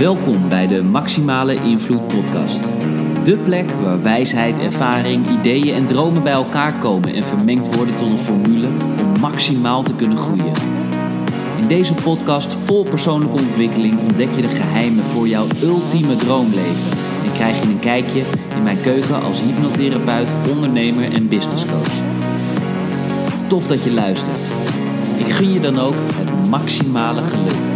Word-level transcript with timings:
Welkom 0.00 0.48
bij 0.48 0.66
de 0.66 0.82
Maximale 0.82 1.54
Invloed 1.54 2.08
Podcast. 2.08 2.64
De 3.24 3.38
plek 3.44 3.70
waar 3.70 4.02
wijsheid, 4.02 4.58
ervaring, 4.58 5.28
ideeën 5.28 5.74
en 5.74 5.86
dromen 5.86 6.22
bij 6.22 6.32
elkaar 6.32 6.78
komen 6.78 7.14
en 7.14 7.26
vermengd 7.26 7.76
worden 7.76 7.96
tot 7.96 8.12
een 8.12 8.18
formule 8.18 8.66
om 8.66 9.20
maximaal 9.20 9.82
te 9.82 9.94
kunnen 9.94 10.18
groeien. 10.18 10.52
In 11.60 11.68
deze 11.68 11.94
podcast 11.94 12.52
vol 12.52 12.82
persoonlijke 12.82 13.42
ontwikkeling 13.42 14.00
ontdek 14.00 14.32
je 14.32 14.40
de 14.40 14.48
geheimen 14.48 15.04
voor 15.04 15.28
jouw 15.28 15.46
ultieme 15.62 16.16
droomleven 16.16 16.98
en 17.24 17.32
krijg 17.32 17.62
je 17.62 17.68
een 17.68 17.80
kijkje 17.80 18.22
in 18.56 18.62
mijn 18.62 18.80
keuken 18.80 19.22
als 19.22 19.42
hypnotherapeut, 19.42 20.32
ondernemer 20.54 21.14
en 21.14 21.28
businesscoach. 21.28 21.94
Tof 23.46 23.66
dat 23.66 23.84
je 23.84 23.92
luistert. 23.92 24.48
Ik 25.16 25.32
gun 25.32 25.52
je 25.52 25.60
dan 25.60 25.78
ook 25.78 25.94
het 26.14 26.48
maximale 26.50 27.20
geluk. 27.20 27.69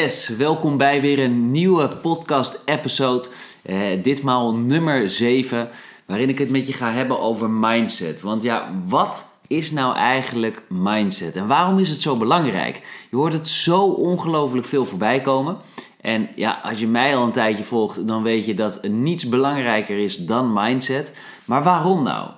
Yes, 0.00 0.28
welkom 0.28 0.76
bij 0.76 1.00
weer 1.00 1.18
een 1.18 1.50
nieuwe 1.50 1.88
podcast-episode. 1.88 3.26
Uh, 3.66 4.02
ditmaal 4.02 4.54
nummer 4.54 5.10
7, 5.10 5.68
waarin 6.06 6.28
ik 6.28 6.38
het 6.38 6.50
met 6.50 6.66
je 6.66 6.72
ga 6.72 6.90
hebben 6.90 7.20
over 7.20 7.50
mindset. 7.50 8.20
Want 8.20 8.42
ja, 8.42 8.72
wat 8.86 9.28
is 9.46 9.70
nou 9.70 9.96
eigenlijk 9.96 10.62
mindset 10.68 11.36
en 11.36 11.46
waarom 11.46 11.78
is 11.78 11.88
het 11.88 12.00
zo 12.00 12.16
belangrijk? 12.16 12.82
Je 13.10 13.16
hoort 13.16 13.32
het 13.32 13.48
zo 13.48 13.82
ongelooflijk 13.82 14.66
veel 14.66 14.84
voorbij 14.84 15.20
komen. 15.20 15.56
En 16.00 16.28
ja, 16.34 16.60
als 16.62 16.80
je 16.80 16.86
mij 16.86 17.16
al 17.16 17.24
een 17.24 17.32
tijdje 17.32 17.64
volgt, 17.64 18.06
dan 18.06 18.22
weet 18.22 18.44
je 18.44 18.54
dat 18.54 18.82
niets 18.88 19.28
belangrijker 19.28 19.98
is 19.98 20.16
dan 20.16 20.52
mindset. 20.52 21.14
Maar 21.44 21.62
waarom 21.62 22.02
nou? 22.02 22.30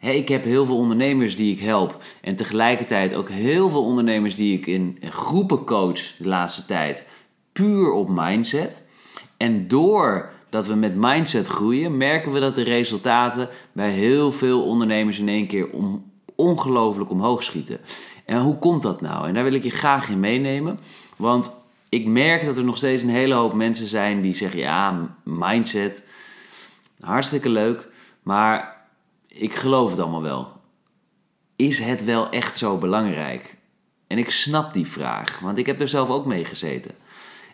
Ik 0.00 0.28
heb 0.28 0.44
heel 0.44 0.64
veel 0.64 0.76
ondernemers 0.76 1.36
die 1.36 1.52
ik 1.52 1.60
help. 1.60 2.02
En 2.20 2.36
tegelijkertijd 2.36 3.14
ook 3.14 3.28
heel 3.28 3.70
veel 3.70 3.84
ondernemers 3.84 4.34
die 4.34 4.58
ik 4.58 4.66
in 4.66 4.98
groepen 5.00 5.64
coach 5.64 6.16
de 6.18 6.28
laatste 6.28 6.64
tijd. 6.64 7.08
Puur 7.52 7.90
op 7.90 8.08
mindset. 8.10 8.86
En 9.36 9.68
doordat 9.68 10.66
we 10.66 10.74
met 10.74 10.94
mindset 10.96 11.46
groeien, 11.46 11.96
merken 11.96 12.32
we 12.32 12.40
dat 12.40 12.54
de 12.54 12.62
resultaten 12.62 13.48
bij 13.72 13.90
heel 13.90 14.32
veel 14.32 14.62
ondernemers 14.62 15.18
in 15.18 15.28
één 15.28 15.46
keer 15.46 15.68
ongelooflijk 16.34 17.10
omhoog 17.10 17.42
schieten. 17.42 17.80
En 18.24 18.40
hoe 18.40 18.58
komt 18.58 18.82
dat 18.82 19.00
nou? 19.00 19.28
En 19.28 19.34
daar 19.34 19.44
wil 19.44 19.52
ik 19.52 19.62
je 19.62 19.70
graag 19.70 20.08
in 20.08 20.20
meenemen. 20.20 20.78
Want 21.16 21.52
ik 21.88 22.06
merk 22.06 22.44
dat 22.44 22.56
er 22.56 22.64
nog 22.64 22.76
steeds 22.76 23.02
een 23.02 23.08
hele 23.08 23.34
hoop 23.34 23.54
mensen 23.54 23.88
zijn 23.88 24.20
die 24.20 24.34
zeggen: 24.34 24.60
ja, 24.60 25.16
mindset, 25.22 26.04
hartstikke 27.00 27.48
leuk. 27.48 27.88
Maar 28.22 28.77
ik 29.38 29.54
geloof 29.54 29.90
het 29.90 29.98
allemaal 29.98 30.22
wel. 30.22 30.52
Is 31.56 31.78
het 31.78 32.04
wel 32.04 32.30
echt 32.30 32.58
zo 32.58 32.78
belangrijk? 32.78 33.56
En 34.06 34.18
ik 34.18 34.30
snap 34.30 34.72
die 34.72 34.86
vraag, 34.86 35.38
want 35.38 35.58
ik 35.58 35.66
heb 35.66 35.80
er 35.80 35.88
zelf 35.88 36.08
ook 36.08 36.26
mee 36.26 36.44
gezeten. 36.44 36.94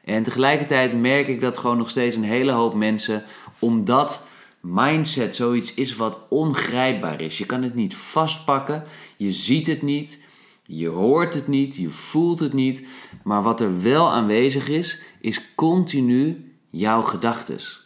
En 0.04 0.22
tegelijkertijd 0.22 1.00
merk 1.00 1.28
ik 1.28 1.40
dat 1.40 1.58
gewoon 1.58 1.76
nog 1.76 1.90
steeds 1.90 2.16
een 2.16 2.24
hele 2.24 2.52
hoop 2.52 2.74
mensen, 2.74 3.24
omdat 3.58 4.28
mindset 4.60 5.36
zoiets 5.36 5.74
is 5.74 5.96
wat 5.96 6.18
ongrijpbaar 6.28 7.20
is. 7.20 7.38
Je 7.38 7.46
kan 7.46 7.62
het 7.62 7.74
niet 7.74 7.96
vastpakken, 7.96 8.84
je 9.16 9.32
ziet 9.32 9.66
het 9.66 9.82
niet, 9.82 10.26
je 10.62 10.88
hoort 10.88 11.34
het 11.34 11.48
niet, 11.48 11.76
je 11.76 11.90
voelt 11.90 12.40
het 12.40 12.52
niet. 12.52 12.86
Maar 13.22 13.42
wat 13.42 13.60
er 13.60 13.82
wel 13.82 14.10
aanwezig 14.10 14.68
is, 14.68 15.02
is 15.20 15.54
continu 15.54 16.52
jouw 16.70 17.02
gedachtes. 17.02 17.83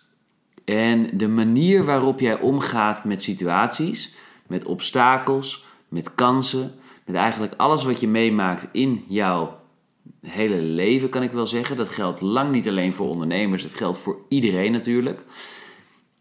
En 0.69 1.09
de 1.13 1.29
manier 1.29 1.85
waarop 1.85 2.21
jij 2.21 2.41
omgaat 2.41 3.05
met 3.05 3.23
situaties, 3.23 4.15
met 4.47 4.65
obstakels, 4.65 5.65
met 5.89 6.15
kansen, 6.15 6.75
met 7.05 7.17
eigenlijk 7.17 7.55
alles 7.57 7.85
wat 7.85 8.01
je 8.01 8.09
meemaakt 8.09 8.69
in 8.73 9.05
jouw 9.07 9.61
hele 10.27 10.57
leven, 10.57 11.09
kan 11.09 11.23
ik 11.23 11.31
wel 11.31 11.47
zeggen. 11.47 11.77
Dat 11.77 11.89
geldt 11.89 12.21
lang 12.21 12.51
niet 12.51 12.69
alleen 12.69 12.93
voor 12.93 13.09
ondernemers, 13.09 13.63
dat 13.63 13.75
geldt 13.75 13.99
voor 13.99 14.19
iedereen 14.29 14.73
natuurlijk. 14.73 15.21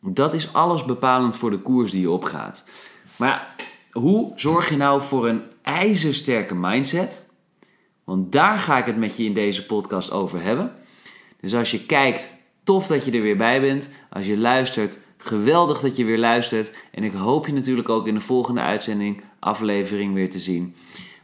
Dat 0.01 0.33
is 0.33 0.53
alles 0.53 0.85
bepalend 0.85 1.35
voor 1.35 1.51
de 1.51 1.59
koers 1.59 1.91
die 1.91 2.01
je 2.01 2.09
opgaat. 2.09 2.69
Maar 3.15 3.55
hoe 3.91 4.31
zorg 4.35 4.69
je 4.69 4.77
nou 4.77 5.01
voor 5.01 5.27
een 5.27 5.41
ijzersterke 5.61 6.55
mindset? 6.55 7.29
Want 8.03 8.31
daar 8.31 8.57
ga 8.57 8.77
ik 8.77 8.85
het 8.85 8.97
met 8.97 9.17
je 9.17 9.23
in 9.23 9.33
deze 9.33 9.65
podcast 9.65 10.11
over 10.11 10.41
hebben. 10.41 10.71
Dus 11.41 11.55
als 11.55 11.71
je 11.71 11.85
kijkt 11.85 12.36
Tof 12.67 12.87
dat 12.87 13.05
je 13.05 13.11
er 13.11 13.21
weer 13.21 13.37
bij 13.37 13.61
bent. 13.61 13.95
Als 14.09 14.25
je 14.25 14.37
luistert, 14.37 14.97
geweldig 15.17 15.79
dat 15.79 15.95
je 15.95 16.05
weer 16.05 16.17
luistert. 16.17 16.75
En 16.91 17.03
ik 17.03 17.13
hoop 17.13 17.45
je 17.45 17.53
natuurlijk 17.53 17.89
ook 17.89 18.07
in 18.07 18.13
de 18.13 18.19
volgende 18.19 18.61
uitzending, 18.61 19.21
aflevering 19.39 20.13
weer 20.13 20.29
te 20.29 20.39
zien. 20.39 20.75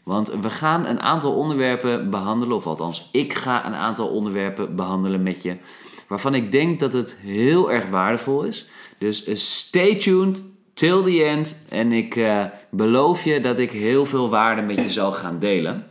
Want 0.03 0.33
we 0.41 0.49
gaan 0.49 0.85
een 0.85 0.99
aantal 0.99 1.33
onderwerpen 1.33 2.09
behandelen, 2.09 2.55
of 2.55 2.67
althans, 2.67 3.09
ik 3.11 3.33
ga 3.33 3.65
een 3.65 3.73
aantal 3.73 4.07
onderwerpen 4.07 4.75
behandelen 4.75 5.23
met 5.23 5.43
je. 5.43 5.57
Waarvan 6.07 6.35
ik 6.35 6.51
denk 6.51 6.79
dat 6.79 6.93
het 6.93 7.17
heel 7.21 7.71
erg 7.71 7.89
waardevol 7.89 8.43
is. 8.43 8.69
Dus 8.97 9.23
eh, 9.23 9.35
stay 9.35 9.95
tuned 9.95 10.43
till 10.73 11.03
the 11.03 11.23
end. 11.23 11.63
En 11.69 11.91
ik 11.91 12.15
uh, 12.15 12.45
beloof 12.69 13.23
je 13.23 13.41
dat 13.41 13.59
ik 13.59 13.71
heel 13.71 14.05
veel 14.05 14.29
waarde 14.29 14.61
met 14.61 14.75
je 14.75 14.89
zal 14.89 15.11
gaan 15.11 15.39
delen. 15.39 15.87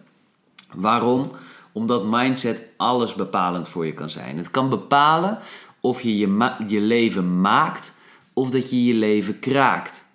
Waarom? 0.74 1.30
Omdat 1.72 2.04
mindset 2.04 2.68
alles 2.76 3.14
bepalend 3.14 3.68
voor 3.68 3.86
je 3.86 3.94
kan 3.94 4.10
zijn. 4.10 4.36
Het 4.36 4.50
kan 4.50 4.68
bepalen 4.68 5.38
of 5.80 6.00
je 6.00 6.18
je, 6.18 6.54
je 6.68 6.80
leven 6.80 7.40
maakt 7.40 8.00
of 8.32 8.50
dat 8.50 8.70
je 8.70 8.84
je 8.84 8.94
leven 8.94 9.38
kraakt. 9.38 10.10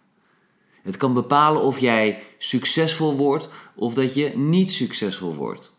Het 0.82 0.98
kan 0.98 1.14
bepalen 1.14 1.62
of 1.62 1.80
jij 1.80 2.24
succesvol 2.38 3.16
wordt 3.16 3.50
of 3.76 3.94
dat 3.94 4.14
je 4.14 4.38
niet 4.38 4.72
succesvol 4.72 5.34
wordt. 5.36 5.74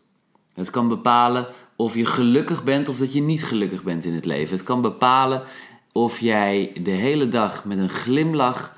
Het 0.53 0.69
kan 0.69 0.87
bepalen 0.87 1.47
of 1.75 1.95
je 1.95 2.05
gelukkig 2.05 2.63
bent 2.63 2.89
of 2.89 2.97
dat 2.97 3.13
je 3.13 3.21
niet 3.21 3.45
gelukkig 3.45 3.83
bent 3.83 4.05
in 4.05 4.13
het 4.13 4.25
leven. 4.25 4.55
Het 4.55 4.65
kan 4.65 4.81
bepalen 4.81 5.43
of 5.91 6.19
jij 6.19 6.71
de 6.81 6.91
hele 6.91 7.29
dag 7.29 7.65
met 7.65 7.77
een 7.77 7.89
glimlach 7.89 8.75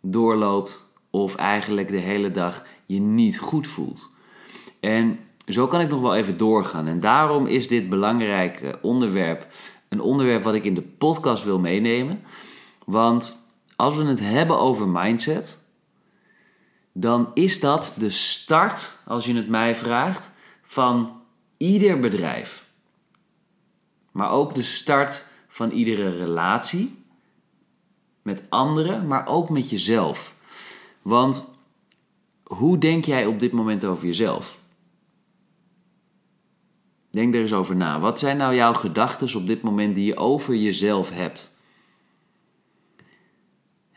doorloopt 0.00 0.94
of 1.10 1.34
eigenlijk 1.34 1.88
de 1.88 1.96
hele 1.96 2.30
dag 2.30 2.64
je 2.86 3.00
niet 3.00 3.38
goed 3.38 3.66
voelt. 3.66 4.10
En 4.80 5.18
zo 5.52 5.66
kan 5.66 5.80
ik 5.80 5.88
nog 5.88 6.00
wel 6.00 6.14
even 6.14 6.38
doorgaan. 6.38 6.86
En 6.86 7.00
daarom 7.00 7.46
is 7.46 7.68
dit 7.68 7.88
belangrijke 7.88 8.78
onderwerp 8.82 9.46
een 9.90 10.00
onderwerp 10.00 10.42
wat 10.42 10.54
ik 10.54 10.64
in 10.64 10.74
de 10.74 10.82
podcast 10.82 11.44
wil 11.44 11.58
meenemen. 11.58 12.22
Want 12.84 13.52
als 13.76 13.96
we 13.96 14.04
het 14.04 14.20
hebben 14.20 14.58
over 14.58 14.88
mindset, 14.88 15.64
dan 16.92 17.30
is 17.34 17.60
dat 17.60 17.94
de 17.98 18.10
start, 18.10 18.98
als 19.06 19.26
je 19.26 19.34
het 19.34 19.48
mij 19.48 19.76
vraagt, 19.76 20.36
van 20.62 21.22
ieder 21.56 21.98
bedrijf. 21.98 22.68
Maar 24.12 24.30
ook 24.30 24.54
de 24.54 24.62
start 24.62 25.26
van 25.48 25.70
iedere 25.70 26.16
relatie 26.16 27.04
met 28.22 28.42
anderen, 28.48 29.06
maar 29.06 29.26
ook 29.26 29.48
met 29.48 29.70
jezelf. 29.70 30.34
Want 31.02 31.44
hoe 32.42 32.78
denk 32.78 33.04
jij 33.04 33.26
op 33.26 33.40
dit 33.40 33.52
moment 33.52 33.84
over 33.84 34.06
jezelf? 34.06 34.58
Denk 37.10 37.34
er 37.34 37.40
eens 37.40 37.52
over 37.52 37.76
na. 37.76 38.00
Wat 38.00 38.18
zijn 38.18 38.36
nou 38.36 38.54
jouw 38.54 38.74
gedachten 38.74 39.36
op 39.36 39.46
dit 39.46 39.62
moment 39.62 39.94
die 39.94 40.04
je 40.04 40.16
over 40.16 40.54
jezelf 40.54 41.10
hebt? 41.10 41.58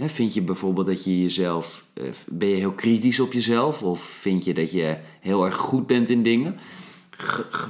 vind 0.10 0.34
je 0.34 0.42
bijvoorbeeld 0.42 0.88
dat 0.88 1.04
je 1.04 1.22
jezelf. 1.22 1.86
Eh, 1.94 2.04
ben 2.28 2.48
je 2.48 2.56
heel 2.56 2.72
kritisch 2.72 3.20
op 3.20 3.34
jezelf? 3.34 3.84
Of 3.84 4.02
vind 4.02 4.44
je 4.44 4.54
dat 4.54 4.72
je 4.72 4.98
heel 5.20 5.46
erg 5.46 5.56
goed 5.56 5.88
bent 5.88 6.10
in 6.10 6.24
dingen? 6.24 6.60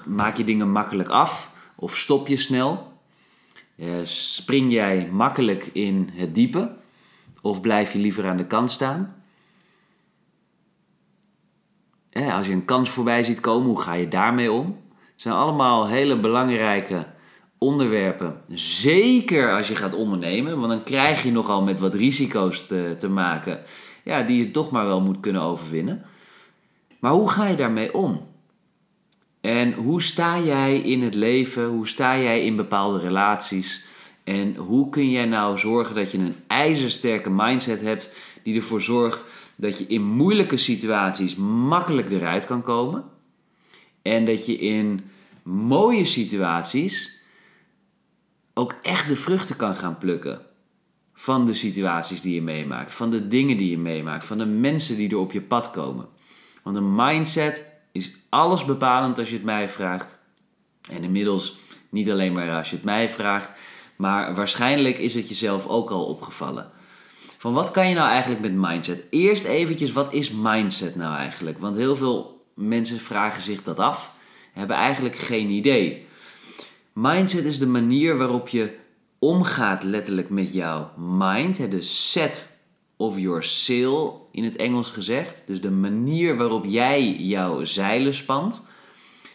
Maak 0.05 0.37
je 0.37 0.43
dingen 0.43 0.69
makkelijk 0.69 1.09
af? 1.09 1.51
Of 1.75 1.97
stop 1.97 2.27
je 2.27 2.37
snel? 2.37 2.91
Eh, 3.75 3.87
spring 4.03 4.71
jij 4.71 5.09
makkelijk 5.11 5.69
in 5.73 6.09
het 6.13 6.35
diepe? 6.35 6.75
Of 7.41 7.61
blijf 7.61 7.93
je 7.93 7.99
liever 7.99 8.27
aan 8.27 8.37
de 8.37 8.47
kant 8.47 8.71
staan? 8.71 9.15
Als 12.13 12.47
je 12.47 12.53
een 12.53 12.65
kans 12.65 12.89
voorbij 12.89 13.23
ziet 13.23 13.39
komen, 13.39 13.67
hoe 13.67 13.81
ga 13.81 13.93
je 13.93 14.07
daarmee 14.07 14.51
om? 14.51 14.77
Het 15.13 15.21
zijn 15.21 15.33
allemaal 15.33 15.87
hele 15.87 16.19
belangrijke 16.19 17.05
onderwerpen. 17.57 18.41
Zeker 18.55 19.55
als 19.55 19.67
je 19.67 19.75
gaat 19.75 19.93
ondernemen, 19.93 20.57
want 20.57 20.69
dan 20.69 20.83
krijg 20.83 21.23
je 21.23 21.31
nogal 21.31 21.63
met 21.63 21.79
wat 21.79 21.93
risico's 21.93 22.67
te, 22.67 22.95
te 22.97 23.09
maken, 23.09 23.61
ja, 24.03 24.21
die 24.21 24.37
je 24.37 24.51
toch 24.51 24.71
maar 24.71 24.85
wel 24.85 25.01
moet 25.01 25.19
kunnen 25.19 25.41
overwinnen. 25.41 26.05
Maar 26.99 27.11
hoe 27.11 27.29
ga 27.29 27.47
je 27.47 27.55
daarmee 27.55 27.93
om? 27.93 28.27
En 29.41 29.73
hoe 29.73 30.01
sta 30.01 30.39
jij 30.39 30.77
in 30.77 31.01
het 31.01 31.15
leven? 31.15 31.67
Hoe 31.67 31.87
sta 31.87 32.17
jij 32.17 32.45
in 32.45 32.55
bepaalde 32.55 32.99
relaties? 32.99 33.85
En 34.23 34.55
hoe 34.55 34.89
kun 34.89 35.09
jij 35.09 35.25
nou 35.25 35.57
zorgen 35.57 35.95
dat 35.95 36.11
je 36.11 36.17
een 36.17 36.35
ijzersterke 36.47 37.29
mindset 37.29 37.81
hebt 37.81 38.15
die 38.43 38.55
ervoor 38.55 38.81
zorgt 38.81 39.25
dat 39.55 39.77
je 39.77 39.85
in 39.87 40.03
moeilijke 40.03 40.57
situaties 40.57 41.35
makkelijk 41.35 42.11
eruit 42.11 42.45
kan 42.45 42.61
komen? 42.61 43.03
En 44.03 44.25
dat 44.25 44.45
je 44.45 44.57
in 44.57 45.09
mooie 45.43 46.05
situaties 46.05 47.21
ook 48.53 48.75
echt 48.81 49.07
de 49.07 49.15
vruchten 49.15 49.55
kan 49.55 49.75
gaan 49.75 49.97
plukken. 49.97 50.41
van 51.15 51.45
de 51.45 51.53
situaties 51.53 52.21
die 52.21 52.33
je 52.33 52.41
meemaakt, 52.41 52.91
van 52.91 53.09
de 53.09 53.27
dingen 53.27 53.57
die 53.57 53.69
je 53.69 53.77
meemaakt, 53.77 54.25
van 54.25 54.37
de 54.37 54.45
mensen 54.45 54.95
die 54.95 55.09
er 55.09 55.17
op 55.17 55.31
je 55.31 55.41
pad 55.41 55.71
komen. 55.71 56.07
Want 56.63 56.75
een 56.75 56.95
mindset 56.95 57.71
is 57.91 58.11
alles 58.29 58.65
bepalend 58.65 59.17
als 59.17 59.29
je 59.29 59.35
het 59.35 59.43
mij 59.43 59.69
vraagt. 59.69 60.19
En 60.89 61.03
inmiddels 61.03 61.57
niet 61.89 62.11
alleen 62.11 62.33
maar 62.33 62.51
als 62.51 62.69
je 62.69 62.75
het 62.75 62.85
mij 62.85 63.09
vraagt, 63.09 63.53
maar 63.95 64.35
waarschijnlijk 64.35 64.97
is 64.97 65.13
het 65.13 65.29
jezelf 65.29 65.67
ook 65.67 65.89
al 65.89 66.05
opgevallen. 66.05 66.71
Van 67.37 67.53
wat 67.53 67.71
kan 67.71 67.89
je 67.89 67.95
nou 67.95 68.09
eigenlijk 68.09 68.41
met 68.41 68.53
mindset? 68.53 69.03
Eerst 69.09 69.45
eventjes, 69.45 69.91
wat 69.91 70.13
is 70.13 70.31
mindset 70.31 70.95
nou 70.95 71.17
eigenlijk? 71.17 71.59
Want 71.59 71.75
heel 71.75 71.95
veel 71.95 72.42
mensen 72.53 72.99
vragen 72.99 73.41
zich 73.41 73.63
dat 73.63 73.79
af, 73.79 74.13
hebben 74.53 74.75
eigenlijk 74.75 75.15
geen 75.15 75.49
idee. 75.49 76.05
Mindset 76.93 77.45
is 77.45 77.59
de 77.59 77.67
manier 77.67 78.17
waarop 78.17 78.47
je 78.47 78.75
omgaat 79.19 79.83
letterlijk 79.83 80.29
met 80.29 80.53
jouw 80.53 80.91
mind, 80.97 81.71
de 81.71 81.81
set 81.81 82.57
of 82.97 83.19
your 83.19 83.43
sail 83.43 84.29
in 84.31 84.43
het 84.43 84.55
Engels 84.55 84.89
gezegd. 84.89 85.43
Dus 85.47 85.61
de 85.61 85.71
manier 85.71 86.37
waarop 86.37 86.65
jij 86.65 87.15
jouw 87.15 87.63
zeilen 87.63 88.13
spant. 88.13 88.67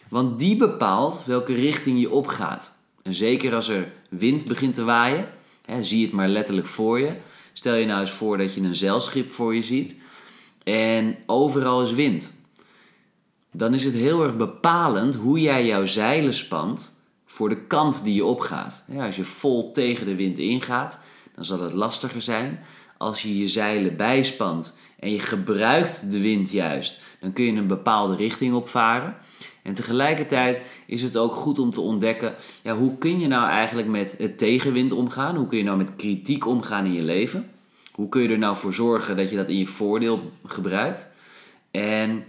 Want 0.09 0.39
die 0.39 0.57
bepaalt 0.57 1.25
welke 1.25 1.53
richting 1.53 1.99
je 1.99 2.11
opgaat. 2.11 2.77
En 3.03 3.13
zeker 3.13 3.55
als 3.55 3.67
er 3.67 3.91
wind 4.09 4.45
begint 4.45 4.75
te 4.75 4.83
waaien, 4.83 5.27
hè, 5.65 5.83
zie 5.83 6.03
het 6.03 6.11
maar 6.11 6.27
letterlijk 6.27 6.67
voor 6.67 6.99
je. 6.99 7.11
Stel 7.53 7.75
je 7.75 7.85
nou 7.85 8.01
eens 8.01 8.11
voor 8.11 8.37
dat 8.37 8.53
je 8.53 8.61
een 8.61 8.75
zeilschip 8.75 9.31
voor 9.31 9.55
je 9.55 9.63
ziet 9.63 9.95
en 10.63 11.17
overal 11.25 11.81
is 11.81 11.91
wind. 11.91 12.33
Dan 13.51 13.73
is 13.73 13.83
het 13.83 13.93
heel 13.93 14.23
erg 14.23 14.35
bepalend 14.35 15.15
hoe 15.15 15.39
jij 15.39 15.65
jouw 15.65 15.85
zeilen 15.85 16.33
spant 16.33 17.01
voor 17.25 17.49
de 17.49 17.65
kant 17.65 18.03
die 18.03 18.13
je 18.13 18.25
opgaat. 18.25 18.85
Als 18.97 19.15
je 19.15 19.23
vol 19.23 19.71
tegen 19.71 20.05
de 20.05 20.15
wind 20.15 20.37
ingaat, 20.37 21.03
dan 21.35 21.45
zal 21.45 21.61
het 21.61 21.73
lastiger 21.73 22.21
zijn. 22.21 22.59
Als 22.97 23.21
je 23.21 23.37
je 23.37 23.47
zeilen 23.47 23.95
bijspant 23.95 24.77
en 24.99 25.11
je 25.11 25.19
gebruikt 25.19 26.11
de 26.11 26.19
wind 26.19 26.51
juist, 26.51 27.01
dan 27.19 27.33
kun 27.33 27.45
je 27.45 27.51
een 27.51 27.67
bepaalde 27.67 28.15
richting 28.15 28.53
opvaren. 28.53 29.15
En 29.63 29.73
tegelijkertijd 29.73 30.61
is 30.85 31.01
het 31.01 31.17
ook 31.17 31.33
goed 31.33 31.59
om 31.59 31.73
te 31.73 31.81
ontdekken, 31.81 32.35
ja, 32.63 32.75
hoe 32.75 32.97
kun 32.97 33.19
je 33.19 33.27
nou 33.27 33.49
eigenlijk 33.49 33.87
met 33.87 34.15
het 34.17 34.37
tegenwind 34.37 34.91
omgaan? 34.91 35.35
Hoe 35.35 35.47
kun 35.47 35.57
je 35.57 35.63
nou 35.63 35.77
met 35.77 35.95
kritiek 35.95 36.47
omgaan 36.47 36.85
in 36.85 36.93
je 36.93 37.03
leven? 37.03 37.49
Hoe 37.91 38.09
kun 38.09 38.21
je 38.21 38.29
er 38.29 38.37
nou 38.37 38.55
voor 38.55 38.73
zorgen 38.73 39.17
dat 39.17 39.29
je 39.29 39.35
dat 39.35 39.49
in 39.49 39.57
je 39.57 39.67
voordeel 39.67 40.31
gebruikt? 40.45 41.07
En 41.71 42.23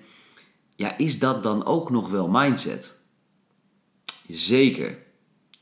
ja, 0.81 0.97
is 0.97 1.19
dat 1.19 1.43
dan 1.43 1.65
ook 1.65 1.91
nog 1.91 2.09
wel 2.09 2.29
mindset? 2.29 3.00
Zeker. 4.29 4.99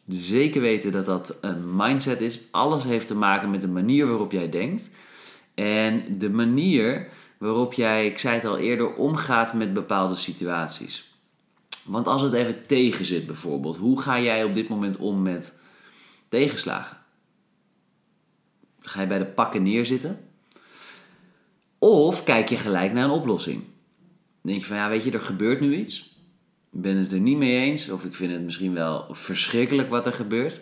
Zeker 0.06 0.61
weten 0.61 0.93
dat 0.93 1.05
dat 1.05 1.37
een 1.41 1.76
mindset 1.76 2.20
is. 2.20 2.41
Alles 2.50 2.82
heeft 2.82 3.06
te 3.06 3.15
maken 3.15 3.50
met 3.50 3.61
de 3.61 3.69
manier 3.69 4.06
waarop 4.06 4.32
jij 4.32 4.49
denkt. 4.50 4.94
En 5.55 6.19
de 6.19 6.31
manier 6.31 7.09
waarop 7.38 7.73
jij, 7.73 8.06
ik 8.06 8.19
zei 8.19 8.35
het 8.35 8.44
al 8.44 8.59
eerder, 8.59 8.94
omgaat 8.94 9.55
met 9.55 9.73
bepaalde 9.73 10.15
situaties. 10.15 11.12
Want 11.85 12.06
als 12.06 12.23
het 12.23 12.32
even 12.32 12.67
tegen 12.67 13.05
zit 13.05 13.26
bijvoorbeeld, 13.26 13.76
hoe 13.76 14.00
ga 14.00 14.21
jij 14.21 14.44
op 14.44 14.55
dit 14.55 14.69
moment 14.69 14.97
om 14.97 15.23
met 15.23 15.59
tegenslagen? 16.29 16.97
Ga 18.81 19.00
je 19.00 19.06
bij 19.06 19.19
de 19.19 19.26
pakken 19.26 19.62
neerzitten? 19.62 20.29
Of 21.79 22.25
kijk 22.25 22.49
je 22.49 22.56
gelijk 22.56 22.93
naar 22.93 23.05
een 23.05 23.11
oplossing? 23.11 23.64
Denk 24.49 24.61
je 24.61 24.67
van 24.67 24.77
ja, 24.77 24.89
weet 24.89 25.05
je, 25.05 25.11
er 25.11 25.21
gebeurt 25.21 25.61
nu 25.61 25.77
iets 25.77 26.17
ben 26.71 26.97
het 26.97 27.12
er 27.12 27.21
niet 27.21 27.39
mee 27.39 27.56
eens. 27.56 27.91
Of 27.91 28.05
ik 28.05 28.15
vind 28.15 28.33
het 28.33 28.43
misschien 28.43 28.75
wel 28.75 29.06
verschrikkelijk 29.11 29.91
wat 29.91 30.06
er 30.06 30.12
gebeurt. 30.12 30.61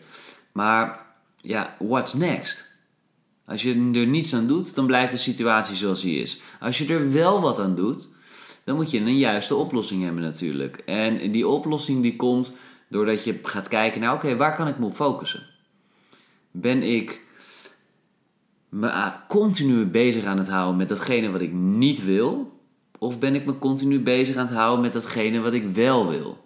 Maar 0.53 1.07
ja, 1.37 1.77
what's 1.79 2.15
next? 2.15 2.75
Als 3.45 3.63
je 3.63 3.91
er 3.95 4.07
niets 4.07 4.35
aan 4.35 4.47
doet, 4.47 4.75
dan 4.75 4.87
blijft 4.87 5.13
de 5.13 5.19
situatie 5.19 5.77
zoals 5.77 6.03
die 6.03 6.21
is. 6.21 6.41
Als 6.61 6.79
je 6.79 6.95
er 6.95 7.13
wel 7.13 7.41
wat 7.41 7.59
aan 7.59 7.75
doet, 7.75 8.09
dan 8.65 8.77
moet 8.77 8.91
je 8.91 8.99
een 8.99 9.19
juiste 9.19 9.55
oplossing 9.55 10.03
hebben 10.05 10.23
natuurlijk. 10.23 10.77
En 10.77 11.33
die 11.33 11.49
oplossing 11.49 12.03
die 12.03 12.17
komt 12.17 12.57
doordat 12.89 13.25
je 13.25 13.39
gaat 13.43 13.69
kijken 13.69 14.01
naar, 14.01 14.15
oké, 14.15 14.37
waar 14.37 14.57
kan 14.57 14.69
ik 14.69 14.79
me 14.79 14.87
op 14.87 14.95
focussen? 14.95 15.47
Ben 16.51 16.83
ik 16.83 17.21
me 18.69 19.13
continu 19.29 19.85
bezig 19.85 20.25
aan 20.25 20.39
het 20.39 20.49
houden 20.49 20.77
met 20.77 20.89
datgene 20.89 21.31
wat 21.31 21.41
ik 21.41 21.53
niet 21.53 22.05
wil? 22.05 22.56
Of 22.99 23.19
ben 23.19 23.35
ik 23.35 23.45
me 23.47 23.59
continu 23.59 24.01
bezig 24.01 24.37
aan 24.37 24.47
het 24.47 24.55
houden 24.55 24.81
met 24.81 24.93
datgene 24.93 25.41
wat 25.41 25.53
ik 25.53 25.75
wel 25.75 26.09
wil? 26.09 26.45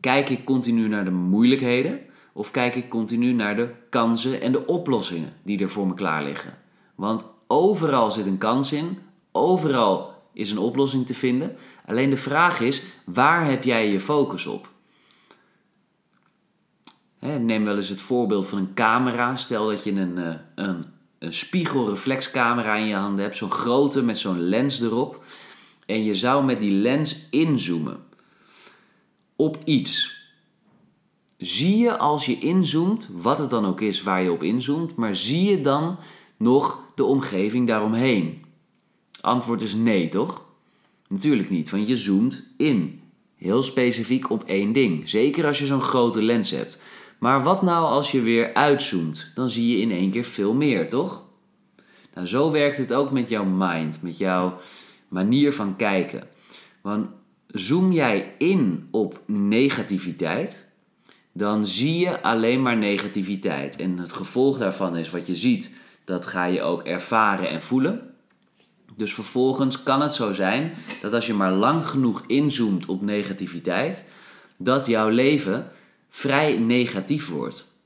Kijk 0.00 0.28
ik 0.28 0.44
continu 0.44 0.88
naar 0.88 1.04
de 1.04 1.10
moeilijkheden 1.10 2.00
of 2.32 2.50
kijk 2.50 2.74
ik 2.74 2.88
continu 2.88 3.32
naar 3.32 3.56
de 3.56 3.70
kansen 3.90 4.40
en 4.40 4.52
de 4.52 4.66
oplossingen 4.66 5.32
die 5.42 5.62
er 5.62 5.70
voor 5.70 5.86
me 5.86 5.94
klaar 5.94 6.24
liggen? 6.24 6.54
Want 6.94 7.24
overal 7.46 8.10
zit 8.10 8.26
een 8.26 8.38
kans 8.38 8.72
in, 8.72 8.98
overal 9.32 10.14
is 10.32 10.50
een 10.50 10.58
oplossing 10.58 11.06
te 11.06 11.14
vinden. 11.14 11.56
Alleen 11.86 12.10
de 12.10 12.16
vraag 12.16 12.60
is, 12.60 12.82
waar 13.04 13.46
heb 13.46 13.64
jij 13.64 13.90
je 13.90 14.00
focus 14.00 14.46
op? 14.46 14.68
neem 17.20 17.64
wel 17.64 17.76
eens 17.76 17.88
het 17.88 18.00
voorbeeld 18.00 18.48
van 18.48 18.58
een 18.58 18.74
camera. 18.74 19.36
Stel 19.36 19.66
dat 19.66 19.84
je 19.84 19.92
een, 19.92 20.18
eh, 20.18 20.34
een 20.54 20.84
een 21.18 21.32
spiegelreflexcamera 21.32 22.76
in 22.76 22.86
je 22.86 22.94
handen 22.94 23.24
hebt, 23.24 23.36
zo'n 23.36 23.50
grote 23.50 24.02
met 24.02 24.18
zo'n 24.18 24.40
lens 24.40 24.80
erop. 24.80 25.24
En 25.86 26.04
je 26.04 26.14
zou 26.14 26.44
met 26.44 26.60
die 26.60 26.72
lens 26.72 27.26
inzoomen 27.30 28.06
op 29.36 29.58
iets. 29.64 30.16
Zie 31.36 31.76
je 31.76 31.98
als 31.98 32.26
je 32.26 32.38
inzoomt, 32.38 33.10
wat 33.12 33.38
het 33.38 33.50
dan 33.50 33.66
ook 33.66 33.80
is 33.80 34.02
waar 34.02 34.22
je 34.22 34.32
op 34.32 34.42
inzoomt, 34.42 34.96
maar 34.96 35.16
zie 35.16 35.50
je 35.50 35.60
dan 35.60 35.98
nog 36.36 36.82
de 36.94 37.04
omgeving 37.04 37.66
daaromheen? 37.66 38.44
Antwoord 39.20 39.62
is 39.62 39.74
nee, 39.74 40.08
toch? 40.08 40.44
Natuurlijk 41.08 41.50
niet, 41.50 41.70
want 41.70 41.88
je 41.88 41.96
zoomt 41.96 42.42
in. 42.56 43.00
Heel 43.36 43.62
specifiek 43.62 44.30
op 44.30 44.44
één 44.44 44.72
ding. 44.72 45.08
Zeker 45.08 45.46
als 45.46 45.58
je 45.58 45.66
zo'n 45.66 45.80
grote 45.80 46.22
lens 46.22 46.50
hebt. 46.50 46.80
Maar 47.18 47.42
wat 47.42 47.62
nou 47.62 47.86
als 47.86 48.10
je 48.10 48.20
weer 48.20 48.54
uitzoomt? 48.54 49.32
Dan 49.34 49.48
zie 49.48 49.76
je 49.76 49.82
in 49.82 49.90
één 49.90 50.10
keer 50.10 50.24
veel 50.24 50.54
meer, 50.54 50.88
toch? 50.88 51.24
Nou, 52.14 52.26
zo 52.26 52.50
werkt 52.50 52.78
het 52.78 52.92
ook 52.92 53.10
met 53.10 53.28
jouw 53.28 53.44
mind, 53.44 54.02
met 54.02 54.18
jouw 54.18 54.60
manier 55.08 55.52
van 55.52 55.76
kijken. 55.76 56.22
Want 56.80 57.08
zoom 57.46 57.92
jij 57.92 58.34
in 58.38 58.88
op 58.90 59.20
negativiteit, 59.26 60.68
dan 61.32 61.66
zie 61.66 61.98
je 61.98 62.22
alleen 62.22 62.62
maar 62.62 62.76
negativiteit. 62.76 63.76
En 63.76 63.98
het 63.98 64.12
gevolg 64.12 64.58
daarvan 64.58 64.96
is 64.96 65.10
wat 65.10 65.26
je 65.26 65.34
ziet, 65.34 65.74
dat 66.04 66.26
ga 66.26 66.44
je 66.44 66.62
ook 66.62 66.82
ervaren 66.82 67.48
en 67.48 67.62
voelen. 67.62 68.14
Dus 68.96 69.14
vervolgens 69.14 69.82
kan 69.82 70.00
het 70.00 70.14
zo 70.14 70.32
zijn 70.32 70.72
dat 71.02 71.12
als 71.12 71.26
je 71.26 71.34
maar 71.34 71.52
lang 71.52 71.86
genoeg 71.86 72.24
inzoomt 72.26 72.86
op 72.86 73.02
negativiteit, 73.02 74.04
dat 74.56 74.86
jouw 74.86 75.08
leven 75.08 75.70
vrij 76.10 76.58
negatief 76.58 77.28
wordt. 77.28 77.76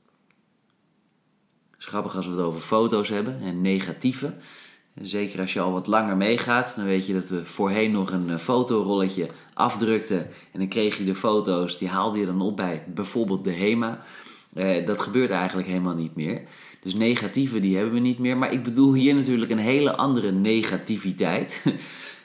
Grappig 1.77 2.15
als 2.15 2.25
we 2.25 2.31
het 2.31 2.41
over 2.41 2.61
foto's 2.61 3.09
hebben 3.09 3.41
en 3.41 3.61
negatieve. 3.61 4.33
Zeker 5.01 5.39
als 5.39 5.53
je 5.53 5.59
al 5.59 5.71
wat 5.71 5.87
langer 5.87 6.17
meegaat, 6.17 6.73
dan 6.75 6.85
weet 6.85 7.07
je 7.07 7.13
dat 7.13 7.29
we 7.29 7.45
voorheen 7.45 7.91
nog 7.91 8.11
een 8.11 8.29
eh, 8.29 8.37
fotorolletje 8.37 9.27
afdrukten 9.53 10.19
en 10.51 10.59
dan 10.59 10.67
kreeg 10.67 10.97
je 10.97 11.03
de 11.03 11.15
foto's, 11.15 11.77
die 11.77 11.87
haalde 11.87 12.19
je 12.19 12.25
dan 12.25 12.41
op 12.41 12.55
bij 12.55 12.83
bijvoorbeeld 12.87 13.43
de 13.43 13.51
HEMA. 13.51 14.03
Eh, 14.53 14.85
dat 14.85 15.01
gebeurt 15.01 15.29
eigenlijk 15.29 15.67
helemaal 15.67 15.95
niet 15.95 16.15
meer. 16.15 16.41
Dus 16.81 16.93
negatieve 16.93 17.59
die 17.59 17.75
hebben 17.75 17.93
we 17.93 17.99
niet 17.99 18.19
meer. 18.19 18.37
Maar 18.37 18.53
ik 18.53 18.63
bedoel 18.63 18.93
hier 18.93 19.15
natuurlijk 19.15 19.51
een 19.51 19.57
hele 19.57 19.95
andere 19.95 20.31
negativiteit. 20.31 21.63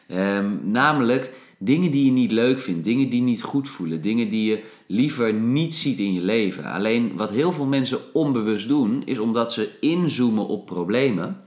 um, 0.08 0.60
namelijk 0.70 1.32
Dingen 1.58 1.90
die 1.90 2.04
je 2.04 2.10
niet 2.10 2.32
leuk 2.32 2.60
vindt, 2.60 2.84
dingen 2.84 3.08
die 3.08 3.22
niet 3.22 3.42
goed 3.42 3.68
voelen, 3.68 4.02
dingen 4.02 4.28
die 4.28 4.50
je 4.50 4.62
liever 4.86 5.34
niet 5.34 5.74
ziet 5.74 5.98
in 5.98 6.12
je 6.12 6.20
leven. 6.20 6.64
Alleen 6.64 7.16
wat 7.16 7.30
heel 7.30 7.52
veel 7.52 7.66
mensen 7.66 7.98
onbewust 8.12 8.68
doen, 8.68 9.02
is 9.04 9.18
omdat 9.18 9.52
ze 9.52 9.70
inzoomen 9.80 10.46
op 10.46 10.66
problemen, 10.66 11.42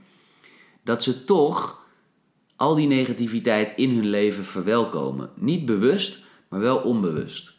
dat 0.84 1.02
ze 1.02 1.24
toch 1.24 1.86
al 2.56 2.74
die 2.74 2.86
negativiteit 2.86 3.72
in 3.76 3.90
hun 3.90 4.06
leven 4.06 4.44
verwelkomen. 4.44 5.30
Niet 5.36 5.64
bewust, 5.64 6.24
maar 6.48 6.60
wel 6.60 6.76
onbewust. 6.76 7.52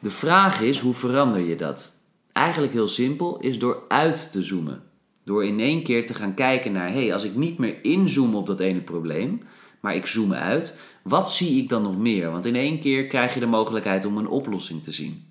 De 0.00 0.10
vraag 0.10 0.60
is, 0.60 0.78
hoe 0.78 0.94
verander 0.94 1.40
je 1.40 1.56
dat? 1.56 2.04
Eigenlijk 2.32 2.72
heel 2.72 2.88
simpel, 2.88 3.38
is 3.38 3.58
door 3.58 3.82
uit 3.88 4.32
te 4.32 4.42
zoomen. 4.42 4.82
Door 5.24 5.44
in 5.44 5.60
één 5.60 5.82
keer 5.82 6.06
te 6.06 6.14
gaan 6.14 6.34
kijken 6.34 6.72
naar, 6.72 6.88
hé, 6.88 7.00
hey, 7.00 7.12
als 7.12 7.24
ik 7.24 7.34
niet 7.34 7.58
meer 7.58 7.84
inzoom 7.84 8.34
op 8.34 8.46
dat 8.46 8.60
ene 8.60 8.80
probleem, 8.80 9.40
maar 9.86 9.94
ik 9.94 10.06
zoom 10.06 10.32
uit. 10.32 10.78
Wat 11.02 11.32
zie 11.32 11.62
ik 11.62 11.68
dan 11.68 11.82
nog 11.82 11.98
meer? 11.98 12.30
Want 12.30 12.46
in 12.46 12.56
één 12.56 12.80
keer 12.80 13.06
krijg 13.06 13.34
je 13.34 13.40
de 13.40 13.46
mogelijkheid 13.46 14.04
om 14.04 14.16
een 14.16 14.28
oplossing 14.28 14.82
te 14.82 14.92
zien. 14.92 15.24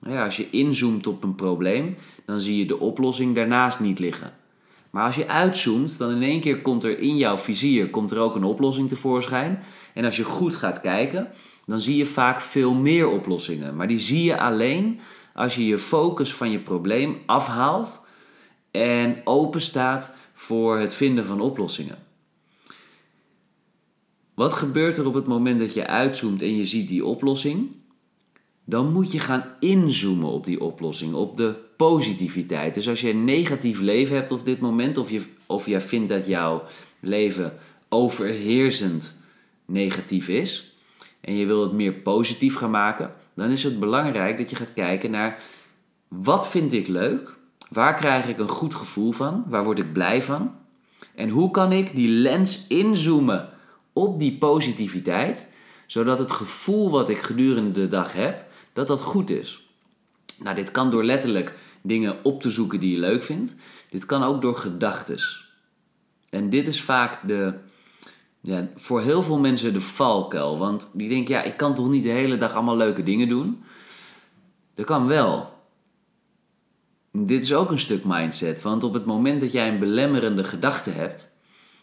Nou 0.00 0.14
ja, 0.14 0.24
als 0.24 0.36
je 0.36 0.50
inzoomt 0.50 1.06
op 1.06 1.22
een 1.22 1.34
probleem, 1.34 1.96
dan 2.24 2.40
zie 2.40 2.58
je 2.58 2.66
de 2.66 2.78
oplossing 2.78 3.34
daarnaast 3.34 3.80
niet 3.80 3.98
liggen. 3.98 4.32
Maar 4.90 5.04
als 5.04 5.14
je 5.14 5.28
uitzoomt, 5.28 5.98
dan 5.98 6.10
in 6.10 6.22
één 6.22 6.40
keer 6.40 6.62
komt 6.62 6.84
er 6.84 6.98
in 6.98 7.16
jouw 7.16 7.38
vizier 7.38 7.90
komt 7.90 8.10
er 8.10 8.18
ook 8.18 8.34
een 8.34 8.44
oplossing 8.44 8.88
tevoorschijn. 8.88 9.62
En 9.94 10.04
als 10.04 10.16
je 10.16 10.24
goed 10.24 10.56
gaat 10.56 10.80
kijken, 10.80 11.28
dan 11.66 11.80
zie 11.80 11.96
je 11.96 12.06
vaak 12.06 12.40
veel 12.40 12.74
meer 12.74 13.08
oplossingen. 13.08 13.76
Maar 13.76 13.88
die 13.88 14.00
zie 14.00 14.24
je 14.24 14.40
alleen 14.40 15.00
als 15.34 15.54
je 15.54 15.66
je 15.66 15.78
focus 15.78 16.34
van 16.34 16.50
je 16.50 16.58
probleem 16.58 17.18
afhaalt 17.26 18.06
en 18.70 19.20
open 19.24 19.60
staat 19.60 20.16
voor 20.34 20.78
het 20.78 20.94
vinden 20.94 21.26
van 21.26 21.40
oplossingen. 21.40 22.07
Wat 24.38 24.52
gebeurt 24.52 24.96
er 24.96 25.06
op 25.06 25.14
het 25.14 25.26
moment 25.26 25.60
dat 25.60 25.74
je 25.74 25.86
uitzoomt 25.86 26.42
en 26.42 26.56
je 26.56 26.64
ziet 26.64 26.88
die 26.88 27.04
oplossing? 27.04 27.70
Dan 28.64 28.92
moet 28.92 29.12
je 29.12 29.20
gaan 29.20 29.44
inzoomen 29.60 30.28
op 30.28 30.44
die 30.44 30.60
oplossing, 30.60 31.14
op 31.14 31.36
de 31.36 31.54
positiviteit. 31.76 32.74
Dus 32.74 32.88
als 32.88 33.00
je 33.00 33.10
een 33.10 33.24
negatief 33.24 33.80
leven 33.80 34.16
hebt 34.16 34.32
op 34.32 34.44
dit 34.44 34.60
moment, 34.60 34.98
of 34.98 35.10
je, 35.10 35.22
of 35.46 35.66
je 35.66 35.80
vindt 35.80 36.08
dat 36.08 36.26
jouw 36.26 36.62
leven 37.00 37.52
overheersend 37.88 39.22
negatief 39.64 40.28
is, 40.28 40.76
en 41.20 41.34
je 41.34 41.46
wil 41.46 41.62
het 41.62 41.72
meer 41.72 41.92
positief 41.92 42.54
gaan 42.54 42.70
maken, 42.70 43.12
dan 43.34 43.50
is 43.50 43.64
het 43.64 43.80
belangrijk 43.80 44.38
dat 44.38 44.50
je 44.50 44.56
gaat 44.56 44.74
kijken 44.74 45.10
naar 45.10 45.42
wat 46.08 46.48
vind 46.48 46.72
ik 46.72 46.88
leuk, 46.88 47.36
waar 47.68 47.94
krijg 47.94 48.28
ik 48.28 48.38
een 48.38 48.48
goed 48.48 48.74
gevoel 48.74 49.12
van, 49.12 49.44
waar 49.48 49.64
word 49.64 49.78
ik 49.78 49.92
blij 49.92 50.22
van, 50.22 50.54
en 51.14 51.28
hoe 51.28 51.50
kan 51.50 51.72
ik 51.72 51.94
die 51.94 52.08
lens 52.08 52.66
inzoomen 52.66 53.56
op 53.98 54.18
die 54.18 54.38
positiviteit, 54.38 55.54
zodat 55.86 56.18
het 56.18 56.32
gevoel 56.32 56.90
wat 56.90 57.08
ik 57.08 57.18
gedurende 57.18 57.72
de 57.72 57.88
dag 57.88 58.12
heb, 58.12 58.44
dat 58.72 58.86
dat 58.86 59.00
goed 59.00 59.30
is. 59.30 59.68
Nou, 60.38 60.56
dit 60.56 60.70
kan 60.70 60.90
door 60.90 61.04
letterlijk 61.04 61.54
dingen 61.82 62.16
op 62.22 62.42
te 62.42 62.50
zoeken 62.50 62.80
die 62.80 62.92
je 62.92 62.98
leuk 62.98 63.22
vindt. 63.22 63.56
Dit 63.90 64.06
kan 64.06 64.22
ook 64.22 64.42
door 64.42 64.56
gedachtes. 64.56 65.52
En 66.30 66.50
dit 66.50 66.66
is 66.66 66.82
vaak 66.82 67.26
de, 67.26 67.54
ja, 68.40 68.68
voor 68.76 69.00
heel 69.02 69.22
veel 69.22 69.38
mensen 69.38 69.72
de 69.72 69.80
valkuil. 69.80 70.58
Want 70.58 70.90
die 70.92 71.08
denken, 71.08 71.34
ja, 71.34 71.42
ik 71.42 71.56
kan 71.56 71.74
toch 71.74 71.88
niet 71.88 72.02
de 72.02 72.08
hele 72.08 72.38
dag 72.38 72.54
allemaal 72.54 72.76
leuke 72.76 73.02
dingen 73.02 73.28
doen? 73.28 73.64
Dat 74.74 74.86
kan 74.86 75.06
wel. 75.06 75.56
Dit 77.12 77.42
is 77.42 77.54
ook 77.54 77.70
een 77.70 77.80
stuk 77.80 78.04
mindset. 78.04 78.62
Want 78.62 78.84
op 78.84 78.92
het 78.92 79.04
moment 79.04 79.40
dat 79.40 79.52
jij 79.52 79.68
een 79.68 79.78
belemmerende 79.78 80.44
gedachte 80.44 80.90
hebt, 80.90 81.37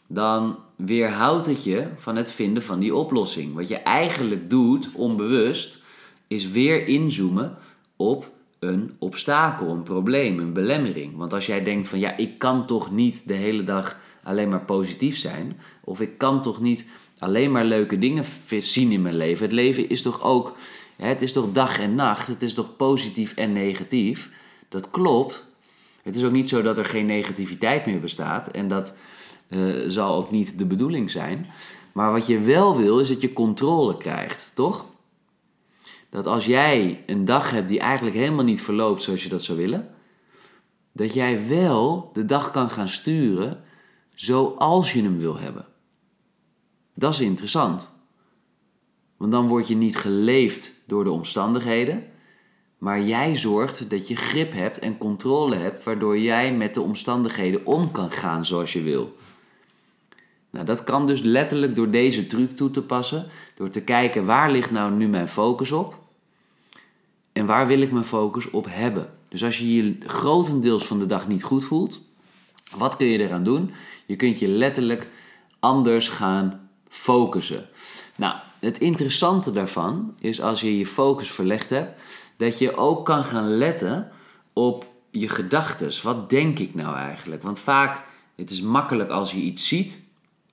dan 0.07 0.55
weerhoudt 0.75 1.47
het 1.47 1.63
je 1.63 1.87
van 1.97 2.15
het 2.15 2.31
vinden 2.31 2.63
van 2.63 2.79
die 2.79 2.95
oplossing. 2.95 3.53
Wat 3.53 3.67
je 3.67 3.77
eigenlijk 3.77 4.49
doet, 4.49 4.89
onbewust, 4.93 5.83
is 6.27 6.49
weer 6.49 6.87
inzoomen 6.87 7.57
op 7.95 8.31
een 8.59 8.95
obstakel, 8.99 9.69
een 9.69 9.83
probleem, 9.83 10.39
een 10.39 10.53
belemmering. 10.53 11.17
Want 11.17 11.33
als 11.33 11.45
jij 11.45 11.63
denkt 11.63 11.87
van 11.87 11.99
ja, 11.99 12.17
ik 12.17 12.37
kan 12.37 12.65
toch 12.65 12.91
niet 12.91 13.27
de 13.27 13.33
hele 13.33 13.63
dag 13.63 13.99
alleen 14.23 14.49
maar 14.49 14.65
positief 14.65 15.17
zijn, 15.17 15.59
of 15.83 16.01
ik 16.01 16.17
kan 16.17 16.41
toch 16.41 16.61
niet 16.61 16.91
alleen 17.19 17.51
maar 17.51 17.65
leuke 17.65 17.99
dingen 17.99 18.25
zien 18.59 18.91
in 18.91 19.01
mijn 19.01 19.17
leven. 19.17 19.43
Het 19.43 19.53
leven 19.53 19.89
is 19.89 20.01
toch 20.01 20.23
ook, 20.23 20.55
het 20.95 21.21
is 21.21 21.33
toch 21.33 21.51
dag 21.51 21.79
en 21.79 21.95
nacht, 21.95 22.27
het 22.27 22.41
is 22.41 22.53
toch 22.53 22.75
positief 22.75 23.33
en 23.35 23.53
negatief. 23.53 24.29
Dat 24.69 24.89
klopt. 24.89 25.53
Het 26.03 26.15
is 26.15 26.23
ook 26.23 26.31
niet 26.31 26.49
zo 26.49 26.61
dat 26.61 26.77
er 26.77 26.85
geen 26.85 27.05
negativiteit 27.05 27.85
meer 27.85 27.99
bestaat 27.99 28.47
en 28.47 28.67
dat 28.67 28.97
uh, 29.47 29.83
zal 29.87 30.15
ook 30.15 30.31
niet 30.31 30.57
de 30.57 30.65
bedoeling 30.65 31.11
zijn. 31.11 31.45
Maar 31.91 32.11
wat 32.11 32.27
je 32.27 32.39
wel 32.39 32.77
wil, 32.77 32.99
is 32.99 33.07
dat 33.07 33.21
je 33.21 33.33
controle 33.33 33.97
krijgt, 33.97 34.51
toch? 34.53 34.85
Dat 36.09 36.27
als 36.27 36.45
jij 36.45 37.03
een 37.05 37.25
dag 37.25 37.51
hebt 37.51 37.69
die 37.69 37.79
eigenlijk 37.79 38.15
helemaal 38.15 38.43
niet 38.43 38.61
verloopt 38.61 39.01
zoals 39.01 39.23
je 39.23 39.29
dat 39.29 39.43
zou 39.43 39.57
willen, 39.57 39.89
dat 40.91 41.13
jij 41.13 41.47
wel 41.47 42.09
de 42.13 42.25
dag 42.25 42.51
kan 42.51 42.69
gaan 42.69 42.89
sturen 42.89 43.63
zoals 44.13 44.93
je 44.93 45.01
hem 45.01 45.17
wil 45.17 45.37
hebben. 45.37 45.65
Dat 46.93 47.13
is 47.13 47.19
interessant. 47.19 47.93
Want 49.17 49.31
dan 49.31 49.47
word 49.47 49.67
je 49.67 49.75
niet 49.75 49.97
geleefd 49.97 50.73
door 50.87 51.03
de 51.03 51.11
omstandigheden, 51.11 52.03
maar 52.77 53.01
jij 53.01 53.37
zorgt 53.37 53.89
dat 53.89 54.07
je 54.07 54.15
grip 54.15 54.53
hebt 54.53 54.79
en 54.79 54.97
controle 54.97 55.55
hebt, 55.55 55.83
waardoor 55.83 56.19
jij 56.19 56.53
met 56.53 56.73
de 56.73 56.81
omstandigheden 56.81 57.65
om 57.65 57.91
kan 57.91 58.11
gaan 58.11 58.45
zoals 58.45 58.73
je 58.73 58.81
wil. 58.81 59.15
Nou, 60.55 60.67
dat 60.67 60.83
kan 60.83 61.07
dus 61.07 61.21
letterlijk 61.21 61.75
door 61.75 61.89
deze 61.89 62.27
truc 62.27 62.51
toe 62.51 62.71
te 62.71 62.81
passen, 62.81 63.27
door 63.55 63.69
te 63.69 63.81
kijken 63.81 64.25
waar 64.25 64.51
ligt 64.51 64.71
nou 64.71 64.91
nu 64.91 65.07
mijn 65.07 65.29
focus 65.29 65.71
op 65.71 65.95
en 67.31 67.45
waar 67.45 67.67
wil 67.67 67.81
ik 67.81 67.91
mijn 67.91 68.05
focus 68.05 68.49
op 68.49 68.65
hebben. 68.69 69.09
Dus 69.29 69.43
als 69.43 69.57
je 69.57 69.75
je 69.75 69.97
grotendeels 70.05 70.85
van 70.85 70.99
de 70.99 71.05
dag 71.05 71.27
niet 71.27 71.43
goed 71.43 71.63
voelt, 71.63 72.01
wat 72.75 72.95
kun 72.95 73.05
je 73.05 73.17
eraan 73.17 73.43
doen? 73.43 73.71
Je 74.05 74.15
kunt 74.15 74.39
je 74.39 74.47
letterlijk 74.47 75.07
anders 75.59 76.07
gaan 76.07 76.69
focussen. 76.87 77.67
Nou, 78.15 78.35
het 78.59 78.77
interessante 78.77 79.51
daarvan 79.51 80.15
is 80.19 80.41
als 80.41 80.61
je 80.61 80.77
je 80.77 80.87
focus 80.87 81.31
verlegd 81.31 81.69
hebt, 81.69 82.01
dat 82.37 82.59
je 82.59 82.75
ook 82.75 83.05
kan 83.05 83.23
gaan 83.23 83.57
letten 83.57 84.11
op 84.53 84.85
je 85.11 85.29
gedachten. 85.29 85.91
Wat 86.03 86.29
denk 86.29 86.59
ik 86.59 86.75
nou 86.75 86.95
eigenlijk? 86.95 87.43
Want 87.43 87.59
vaak, 87.59 88.01
het 88.35 88.51
is 88.51 88.61
makkelijk 88.61 89.09
als 89.09 89.31
je 89.31 89.37
iets 89.37 89.67
ziet 89.67 90.03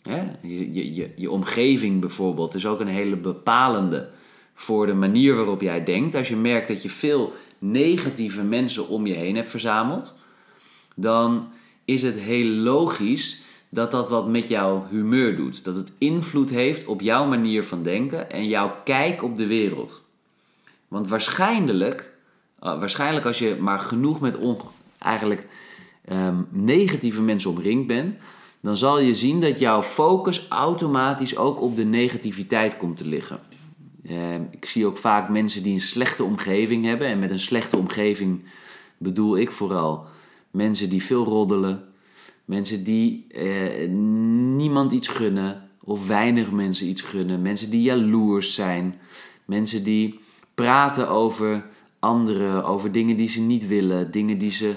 Hè? 0.02 0.22
Je, 0.40 0.94
je, 0.94 1.10
je, 1.16 1.30
omgeving 1.30 2.00
bijvoorbeeld 2.00 2.54
is 2.54 2.66
ook 2.66 2.80
een 2.80 2.86
hele 2.86 3.16
bepalende 3.16 4.08
voor 4.54 4.86
de 4.86 4.94
manier 4.94 5.36
waarop 5.36 5.60
jij 5.60 5.84
denkt. 5.84 6.14
Als 6.14 6.28
je 6.28 6.36
merkt 6.36 6.68
dat 6.68 6.82
je 6.82 6.90
veel 6.90 7.32
negatieve 7.58 8.42
mensen 8.42 8.88
om 8.88 9.06
je 9.06 9.14
heen 9.14 9.36
hebt 9.36 9.50
verzameld, 9.50 10.18
dan 10.94 11.52
is 11.84 12.02
het 12.02 12.14
heel 12.14 12.46
logisch 12.46 13.42
dat 13.68 13.90
dat 13.90 14.08
wat 14.08 14.28
met 14.28 14.48
jouw 14.48 14.86
humeur 14.90 15.36
doet. 15.36 15.64
Dat 15.64 15.74
het 15.74 15.92
invloed 15.98 16.50
heeft 16.50 16.86
op 16.86 17.00
jouw 17.00 17.26
manier 17.26 17.64
van 17.64 17.82
denken 17.82 18.30
en 18.30 18.48
jouw 18.48 18.76
kijk 18.84 19.22
op 19.22 19.36
de 19.36 19.46
wereld. 19.46 20.04
Want 20.88 21.08
waarschijnlijk, 21.08 22.12
uh, 22.62 22.78
waarschijnlijk 22.78 23.26
als 23.26 23.38
je 23.38 23.56
maar 23.60 23.78
genoeg 23.78 24.20
met 24.20 24.38
eigenlijk 24.98 25.46
um, 26.10 26.46
negatieve 26.50 27.20
mensen 27.20 27.50
omringd 27.50 27.86
bent, 27.86 28.16
dan 28.62 28.76
zal 28.76 29.00
je 29.00 29.14
zien 29.14 29.40
dat 29.40 29.58
jouw 29.58 29.82
focus 29.82 30.46
automatisch 30.48 31.36
ook 31.36 31.60
op 31.60 31.76
de 31.76 31.84
negativiteit 31.84 32.76
komt 32.76 32.96
te 32.96 33.06
liggen. 33.06 33.40
Uh, 34.02 34.34
ik 34.50 34.64
zie 34.64 34.86
ook 34.86 34.98
vaak 34.98 35.28
mensen 35.28 35.62
die 35.62 35.72
een 35.72 35.80
slechte 35.80 36.24
omgeving 36.24 36.84
hebben. 36.84 37.06
En 37.06 37.18
met 37.18 37.30
een 37.30 37.40
slechte 37.40 37.76
omgeving 37.76 38.44
bedoel 38.98 39.38
ik 39.38 39.52
vooral 39.52 40.06
mensen 40.50 40.90
die 40.90 41.02
veel 41.02 41.24
roddelen. 41.24 41.84
Mensen 42.44 42.84
die 42.84 43.26
uh, 43.28 43.88
niemand 44.56 44.92
iets 44.92 45.08
gunnen 45.08 45.68
of 45.84 46.06
weinig 46.06 46.50
mensen 46.50 46.86
iets 46.88 47.02
gunnen. 47.02 47.42
Mensen 47.42 47.70
die 47.70 47.82
jaloers 47.82 48.54
zijn. 48.54 48.94
Mensen 49.44 49.84
die 49.84 50.20
praten 50.54 51.08
over 51.08 51.64
anderen, 51.98 52.64
over 52.64 52.92
dingen 52.92 53.16
die 53.16 53.28
ze 53.28 53.40
niet 53.40 53.66
willen, 53.66 54.10
dingen 54.10 54.38
die 54.38 54.50
ze 54.50 54.72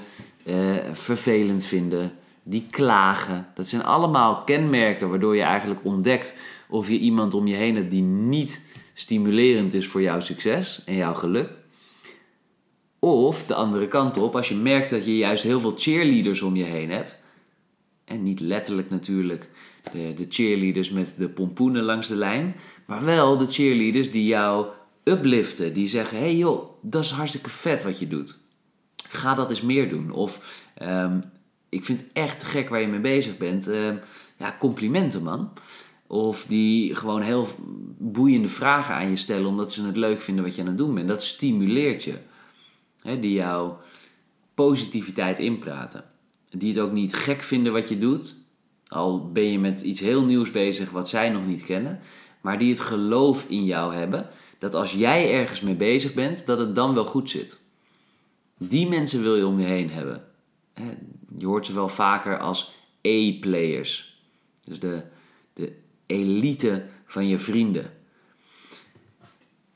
uh, 0.45 0.55
vervelend 0.93 1.63
vinden 1.63 2.11
die 2.47 2.65
klagen. 2.69 3.47
Dat 3.53 3.67
zijn 3.67 3.83
allemaal 3.83 4.43
kenmerken 4.43 5.09
waardoor 5.09 5.35
je 5.35 5.41
eigenlijk 5.41 5.85
ontdekt 5.85 6.37
of 6.69 6.89
je 6.89 6.97
iemand 6.99 7.33
om 7.33 7.47
je 7.47 7.55
heen 7.55 7.75
hebt 7.75 7.91
die 7.91 8.01
niet 8.01 8.65
stimulerend 8.93 9.73
is 9.73 9.87
voor 9.87 10.01
jouw 10.01 10.19
succes 10.19 10.83
en 10.85 10.95
jouw 10.95 11.13
geluk. 11.13 11.49
Of 12.99 13.45
de 13.45 13.53
andere 13.53 13.87
kant 13.87 14.17
op, 14.17 14.35
als 14.35 14.49
je 14.49 14.55
merkt 14.55 14.89
dat 14.89 15.05
je 15.05 15.17
juist 15.17 15.43
heel 15.43 15.59
veel 15.59 15.73
cheerleaders 15.75 16.41
om 16.41 16.55
je 16.55 16.63
heen 16.63 16.91
hebt. 16.91 17.15
En 18.05 18.23
niet 18.23 18.39
letterlijk 18.39 18.89
natuurlijk 18.89 19.49
de, 19.91 20.13
de 20.15 20.25
cheerleaders 20.29 20.89
met 20.89 21.15
de 21.17 21.29
pompoenen 21.29 21.83
langs 21.83 22.07
de 22.07 22.15
lijn. 22.15 22.55
Maar 22.85 23.05
wel 23.05 23.37
de 23.37 23.51
cheerleaders 23.51 24.11
die 24.11 24.25
jou 24.25 24.67
upliften. 25.03 25.73
Die 25.73 25.87
zeggen, 25.87 26.17
hey 26.17 26.35
joh, 26.35 26.69
dat 26.81 27.03
is 27.03 27.11
hartstikke 27.11 27.49
vet 27.49 27.83
wat 27.83 27.99
je 27.99 28.07
doet. 28.07 28.43
Ga 29.09 29.33
dat 29.33 29.49
eens 29.49 29.61
meer 29.61 29.89
doen. 29.89 30.11
Of 30.11 30.63
um, 30.81 31.21
ik 31.75 31.85
vind 31.85 32.01
het 32.01 32.13
echt 32.13 32.43
gek 32.43 32.69
waar 32.69 32.81
je 32.81 32.87
mee 32.87 32.99
bezig 32.99 33.37
bent. 33.37 33.67
Uh, 33.67 33.89
ja, 34.37 34.55
complimenten 34.59 35.23
man. 35.23 35.51
Of 36.07 36.45
die 36.47 36.95
gewoon 36.95 37.21
heel 37.21 37.47
boeiende 37.97 38.49
vragen 38.49 38.95
aan 38.95 39.09
je 39.09 39.15
stellen 39.15 39.45
omdat 39.45 39.71
ze 39.71 39.85
het 39.85 39.97
leuk 39.97 40.21
vinden 40.21 40.43
wat 40.43 40.55
je 40.55 40.61
aan 40.61 40.67
het 40.67 40.77
doen 40.77 40.93
bent. 40.93 41.07
Dat 41.07 41.23
stimuleert 41.23 42.03
je. 42.03 42.17
die 43.01 43.33
jouw 43.33 43.79
positiviteit 44.53 45.39
inpraten. 45.39 46.03
Die 46.49 46.69
het 46.69 46.79
ook 46.79 46.91
niet 46.91 47.15
gek 47.15 47.41
vinden 47.41 47.73
wat 47.73 47.89
je 47.89 47.97
doet. 47.97 48.35
Al 48.87 49.31
ben 49.31 49.51
je 49.51 49.59
met 49.59 49.81
iets 49.81 49.99
heel 49.99 50.23
nieuws 50.23 50.51
bezig 50.51 50.89
wat 50.89 51.09
zij 51.09 51.29
nog 51.29 51.45
niet 51.45 51.63
kennen. 51.63 51.99
Maar 52.41 52.57
die 52.57 52.69
het 52.69 52.79
geloof 52.79 53.45
in 53.49 53.65
jou 53.65 53.93
hebben. 53.93 54.29
Dat 54.59 54.73
als 54.73 54.93
jij 54.93 55.33
ergens 55.33 55.61
mee 55.61 55.75
bezig 55.75 56.13
bent, 56.13 56.45
dat 56.45 56.59
het 56.59 56.75
dan 56.75 56.93
wel 56.93 57.05
goed 57.05 57.29
zit. 57.29 57.61
Die 58.57 58.87
mensen 58.87 59.21
wil 59.21 59.35
je 59.35 59.47
om 59.47 59.59
je 59.59 59.65
heen 59.65 59.89
hebben. 59.89 60.34
Je 61.37 61.45
hoort 61.45 61.65
ze 61.65 61.73
wel 61.73 61.89
vaker 61.89 62.39
als 62.39 62.73
A-players. 63.07 64.19
Dus 64.63 64.79
de, 64.79 65.03
de 65.53 65.73
elite 66.05 66.85
van 67.05 67.27
je 67.27 67.39
vrienden. 67.39 67.91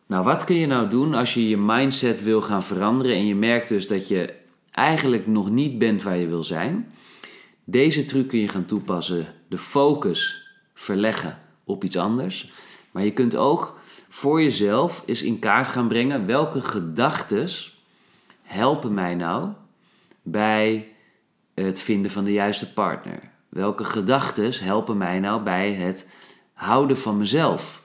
Nou, 0.05 0.23
wat 0.23 0.43
kun 0.43 0.55
je 0.55 0.67
nou 0.67 0.89
doen 0.89 1.13
als 1.13 1.33
je 1.33 1.49
je 1.49 1.57
mindset 1.57 2.23
wil 2.23 2.41
gaan 2.41 2.63
veranderen 2.63 3.15
en 3.15 3.25
je 3.25 3.35
merkt 3.35 3.69
dus 3.69 3.87
dat 3.87 4.07
je 4.07 4.33
eigenlijk 4.71 5.27
nog 5.27 5.49
niet 5.49 5.77
bent 5.77 6.01
waar 6.01 6.17
je 6.17 6.27
wil 6.27 6.43
zijn? 6.43 6.93
Deze 7.63 8.05
truc 8.05 8.27
kun 8.27 8.39
je 8.39 8.47
gaan 8.47 8.65
toepassen. 8.65 9.25
De 9.47 9.57
focus 9.57 10.49
verleggen 10.73 11.39
op 11.63 11.83
iets 11.83 11.97
anders. 11.97 12.51
Maar 12.91 13.03
je 13.03 13.13
kunt 13.13 13.35
ook 13.35 13.79
voor 14.09 14.41
jezelf 14.41 15.03
eens 15.05 15.21
in 15.21 15.39
kaart 15.39 15.67
gaan 15.67 15.87
brengen 15.87 16.25
welke 16.25 16.61
gedachten 16.61 17.47
helpen 18.41 18.93
mij 18.93 19.15
nou 19.15 19.53
bij 20.31 20.93
het 21.53 21.79
vinden 21.79 22.11
van 22.11 22.23
de 22.23 22.31
juiste 22.31 22.73
partner? 22.73 23.19
Welke 23.49 23.83
gedachten 23.83 24.53
helpen 24.63 24.97
mij 24.97 25.19
nou 25.19 25.43
bij 25.43 25.73
het 25.73 26.11
houden 26.53 26.97
van 26.97 27.17
mezelf? 27.17 27.83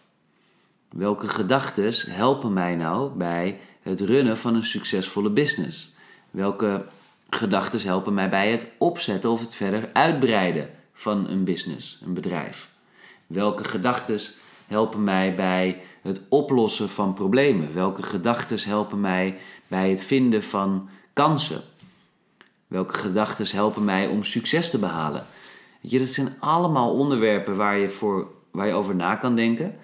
Welke 0.90 1.28
gedachten 1.28 1.92
helpen 2.10 2.52
mij 2.52 2.76
nou 2.76 3.10
bij 3.16 3.60
het 3.82 4.00
runnen 4.00 4.38
van 4.38 4.54
een 4.54 4.62
succesvolle 4.62 5.30
business? 5.30 5.94
Welke 6.30 6.84
gedachten 7.30 7.80
helpen 7.80 8.14
mij 8.14 8.28
bij 8.28 8.50
het 8.50 8.66
opzetten 8.78 9.30
of 9.30 9.40
het 9.40 9.54
verder 9.54 9.90
uitbreiden 9.92 10.70
van 10.92 11.28
een 11.28 11.44
business, 11.44 12.00
een 12.04 12.14
bedrijf? 12.14 12.68
Welke 13.26 13.64
gedachten 13.64 14.18
helpen 14.66 15.04
mij 15.04 15.34
bij 15.34 15.82
het 16.02 16.22
oplossen 16.28 16.88
van 16.88 17.14
problemen? 17.14 17.74
Welke 17.74 18.02
gedachten 18.02 18.68
helpen 18.68 19.00
mij 19.00 19.36
bij 19.68 19.90
het 19.90 20.04
vinden 20.04 20.42
van 20.42 20.88
kansen? 21.12 21.62
Welke 22.74 22.94
gedachten 22.94 23.56
helpen 23.56 23.84
mij 23.84 24.06
om 24.06 24.24
succes 24.24 24.70
te 24.70 24.78
behalen? 24.78 25.26
Weet 25.80 25.90
je, 25.90 25.98
dat 25.98 26.08
zijn 26.08 26.36
allemaal 26.38 26.94
onderwerpen 26.94 27.56
waar 27.56 27.78
je, 27.78 27.90
voor, 27.90 28.28
waar 28.50 28.66
je 28.66 28.72
over 28.72 28.94
na 28.94 29.14
kan 29.14 29.36
denken. 29.36 29.74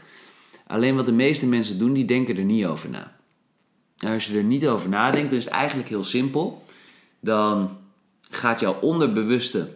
Alleen 0.66 0.96
wat 0.96 1.06
de 1.06 1.12
meeste 1.12 1.46
mensen 1.46 1.78
doen, 1.78 1.92
die 1.92 2.04
denken 2.04 2.36
er 2.36 2.44
niet 2.44 2.66
over 2.66 2.90
na. 2.90 3.16
En 3.98 4.12
als 4.12 4.26
je 4.26 4.36
er 4.36 4.44
niet 4.44 4.66
over 4.66 4.88
nadenkt, 4.88 5.28
dan 5.28 5.38
is 5.38 5.44
het 5.44 5.54
eigenlijk 5.54 5.88
heel 5.88 6.04
simpel. 6.04 6.64
Dan 7.20 7.76
gaat 8.30 8.60
jouw 8.60 8.80
onderbewuste 8.80 9.68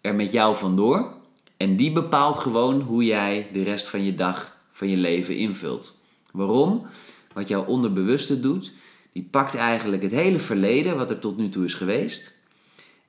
er 0.00 0.14
met 0.14 0.32
jou 0.32 0.56
vandoor. 0.56 1.12
En 1.56 1.76
die 1.76 1.92
bepaalt 1.92 2.38
gewoon 2.38 2.80
hoe 2.80 3.04
jij 3.04 3.48
de 3.52 3.62
rest 3.62 3.88
van 3.88 4.04
je 4.04 4.14
dag, 4.14 4.56
van 4.72 4.88
je 4.88 4.96
leven 4.96 5.36
invult. 5.36 6.00
Waarom? 6.30 6.86
Wat 7.32 7.48
jouw 7.48 7.64
onderbewuste 7.64 8.40
doet, 8.40 8.72
die 9.12 9.28
pakt 9.30 9.54
eigenlijk 9.54 10.02
het 10.02 10.12
hele 10.12 10.38
verleden, 10.38 10.96
wat 10.96 11.10
er 11.10 11.18
tot 11.18 11.36
nu 11.36 11.48
toe 11.48 11.64
is 11.64 11.74
geweest. 11.74 12.34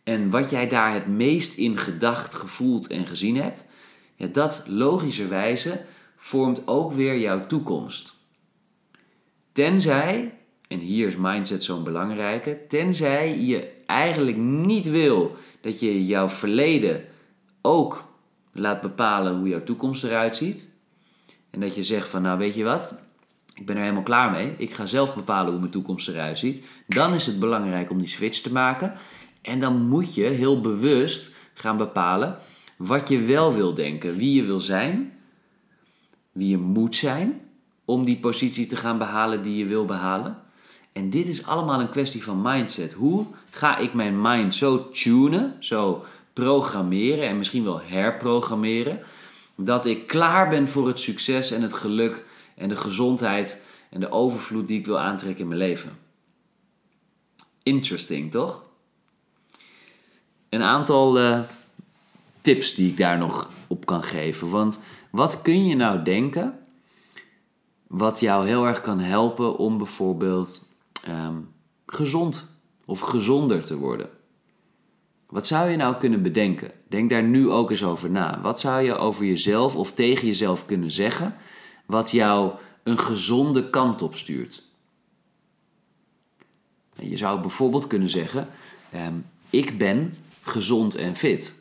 En 0.07 0.29
wat 0.29 0.49
jij 0.49 0.67
daar 0.67 0.93
het 0.93 1.07
meest 1.07 1.57
in 1.57 1.77
gedacht, 1.77 2.33
gevoeld 2.33 2.87
en 2.87 3.05
gezien 3.05 3.35
hebt, 3.35 3.65
dat 4.31 4.63
logischerwijze 4.67 5.81
vormt 6.17 6.67
ook 6.67 6.93
weer 6.93 7.17
jouw 7.17 7.45
toekomst. 7.45 8.15
Tenzij, 9.51 10.33
en 10.67 10.79
hier 10.79 11.07
is 11.07 11.15
mindset 11.15 11.63
zo'n 11.63 11.83
belangrijke, 11.83 12.57
tenzij 12.67 13.39
je 13.39 13.71
eigenlijk 13.85 14.37
niet 14.37 14.89
wil 14.89 15.35
dat 15.61 15.79
je 15.79 16.05
jouw 16.05 16.29
verleden 16.29 17.05
ook 17.61 18.03
laat 18.51 18.81
bepalen 18.81 19.37
hoe 19.37 19.47
jouw 19.47 19.63
toekomst 19.63 20.03
eruit 20.03 20.35
ziet. 20.35 20.69
En 21.49 21.59
dat 21.59 21.75
je 21.75 21.83
zegt 21.83 22.09
van 22.09 22.21
nou 22.21 22.37
weet 22.37 22.55
je 22.55 22.63
wat, 22.63 22.93
ik 23.53 23.65
ben 23.65 23.75
er 23.75 23.81
helemaal 23.81 24.03
klaar 24.03 24.31
mee. 24.31 24.53
Ik 24.57 24.73
ga 24.73 24.85
zelf 24.85 25.15
bepalen 25.15 25.51
hoe 25.51 25.59
mijn 25.59 25.71
toekomst 25.71 26.07
eruit 26.07 26.39
ziet. 26.39 26.65
Dan 26.87 27.13
is 27.13 27.25
het 27.25 27.39
belangrijk 27.39 27.89
om 27.89 27.99
die 27.99 28.07
switch 28.07 28.39
te 28.39 28.51
maken. 28.51 28.93
En 29.47 29.59
dan 29.59 29.87
moet 29.87 30.15
je 30.15 30.23
heel 30.23 30.61
bewust 30.61 31.31
gaan 31.53 31.77
bepalen 31.77 32.37
wat 32.77 33.09
je 33.09 33.19
wel 33.19 33.53
wil 33.53 33.73
denken, 33.73 34.17
wie 34.17 34.33
je 34.33 34.43
wil 34.43 34.59
zijn, 34.59 35.13
wie 36.31 36.49
je 36.49 36.57
moet 36.57 36.95
zijn 36.95 37.41
om 37.85 38.05
die 38.05 38.17
positie 38.17 38.67
te 38.67 38.75
gaan 38.75 38.97
behalen 38.97 39.43
die 39.43 39.57
je 39.57 39.65
wil 39.65 39.85
behalen. 39.85 40.37
En 40.93 41.09
dit 41.09 41.27
is 41.27 41.45
allemaal 41.45 41.79
een 41.79 41.89
kwestie 41.89 42.23
van 42.23 42.41
mindset. 42.41 42.93
Hoe 42.93 43.25
ga 43.49 43.77
ik 43.77 43.93
mijn 43.93 44.21
mind 44.21 44.55
zo 44.55 44.89
tunen, 44.89 45.55
zo 45.59 46.05
programmeren 46.33 47.27
en 47.27 47.37
misschien 47.37 47.63
wel 47.63 47.81
herprogrammeren, 47.81 48.99
dat 49.57 49.85
ik 49.85 50.07
klaar 50.07 50.49
ben 50.49 50.67
voor 50.67 50.87
het 50.87 50.99
succes 50.99 51.51
en 51.51 51.61
het 51.61 51.73
geluk 51.73 52.25
en 52.55 52.69
de 52.69 52.77
gezondheid 52.77 53.65
en 53.89 53.99
de 53.99 54.11
overvloed 54.11 54.67
die 54.67 54.79
ik 54.79 54.85
wil 54.85 54.99
aantrekken 54.99 55.41
in 55.41 55.47
mijn 55.47 55.59
leven. 55.59 55.97
Interesting, 57.63 58.31
toch? 58.31 58.65
Een 60.49 60.63
aantal 60.63 61.19
uh, 61.19 61.39
tips 62.41 62.75
die 62.75 62.89
ik 62.89 62.97
daar 62.97 63.17
nog 63.17 63.49
op 63.67 63.85
kan 63.85 64.03
geven. 64.03 64.49
Want 64.49 64.79
wat 65.09 65.41
kun 65.41 65.65
je 65.65 65.75
nou 65.75 66.03
denken 66.03 66.59
wat 67.87 68.19
jou 68.19 68.47
heel 68.47 68.65
erg 68.65 68.81
kan 68.81 68.99
helpen 68.99 69.57
om 69.57 69.77
bijvoorbeeld 69.77 70.67
um, 71.09 71.49
gezond 71.85 72.59
of 72.85 72.99
gezonder 72.99 73.61
te 73.61 73.77
worden? 73.77 74.09
Wat 75.29 75.47
zou 75.47 75.69
je 75.69 75.77
nou 75.77 75.95
kunnen 75.95 76.21
bedenken? 76.21 76.71
Denk 76.87 77.09
daar 77.09 77.23
nu 77.23 77.49
ook 77.49 77.71
eens 77.71 77.83
over 77.83 78.09
na. 78.09 78.41
Wat 78.41 78.59
zou 78.59 78.81
je 78.81 78.95
over 78.95 79.25
jezelf 79.25 79.75
of 79.75 79.93
tegen 79.93 80.27
jezelf 80.27 80.65
kunnen 80.65 80.91
zeggen 80.91 81.35
wat 81.85 82.11
jou 82.11 82.51
een 82.83 82.99
gezonde 82.99 83.69
kant 83.69 84.01
op 84.01 84.15
stuurt? 84.15 84.65
Je 86.99 87.17
zou 87.17 87.41
bijvoorbeeld 87.41 87.87
kunnen 87.87 88.09
zeggen: 88.09 88.47
um, 88.95 89.25
Ik 89.49 89.77
ben 89.77 90.13
gezond 90.49 90.95
en 90.95 91.15
fit. 91.15 91.55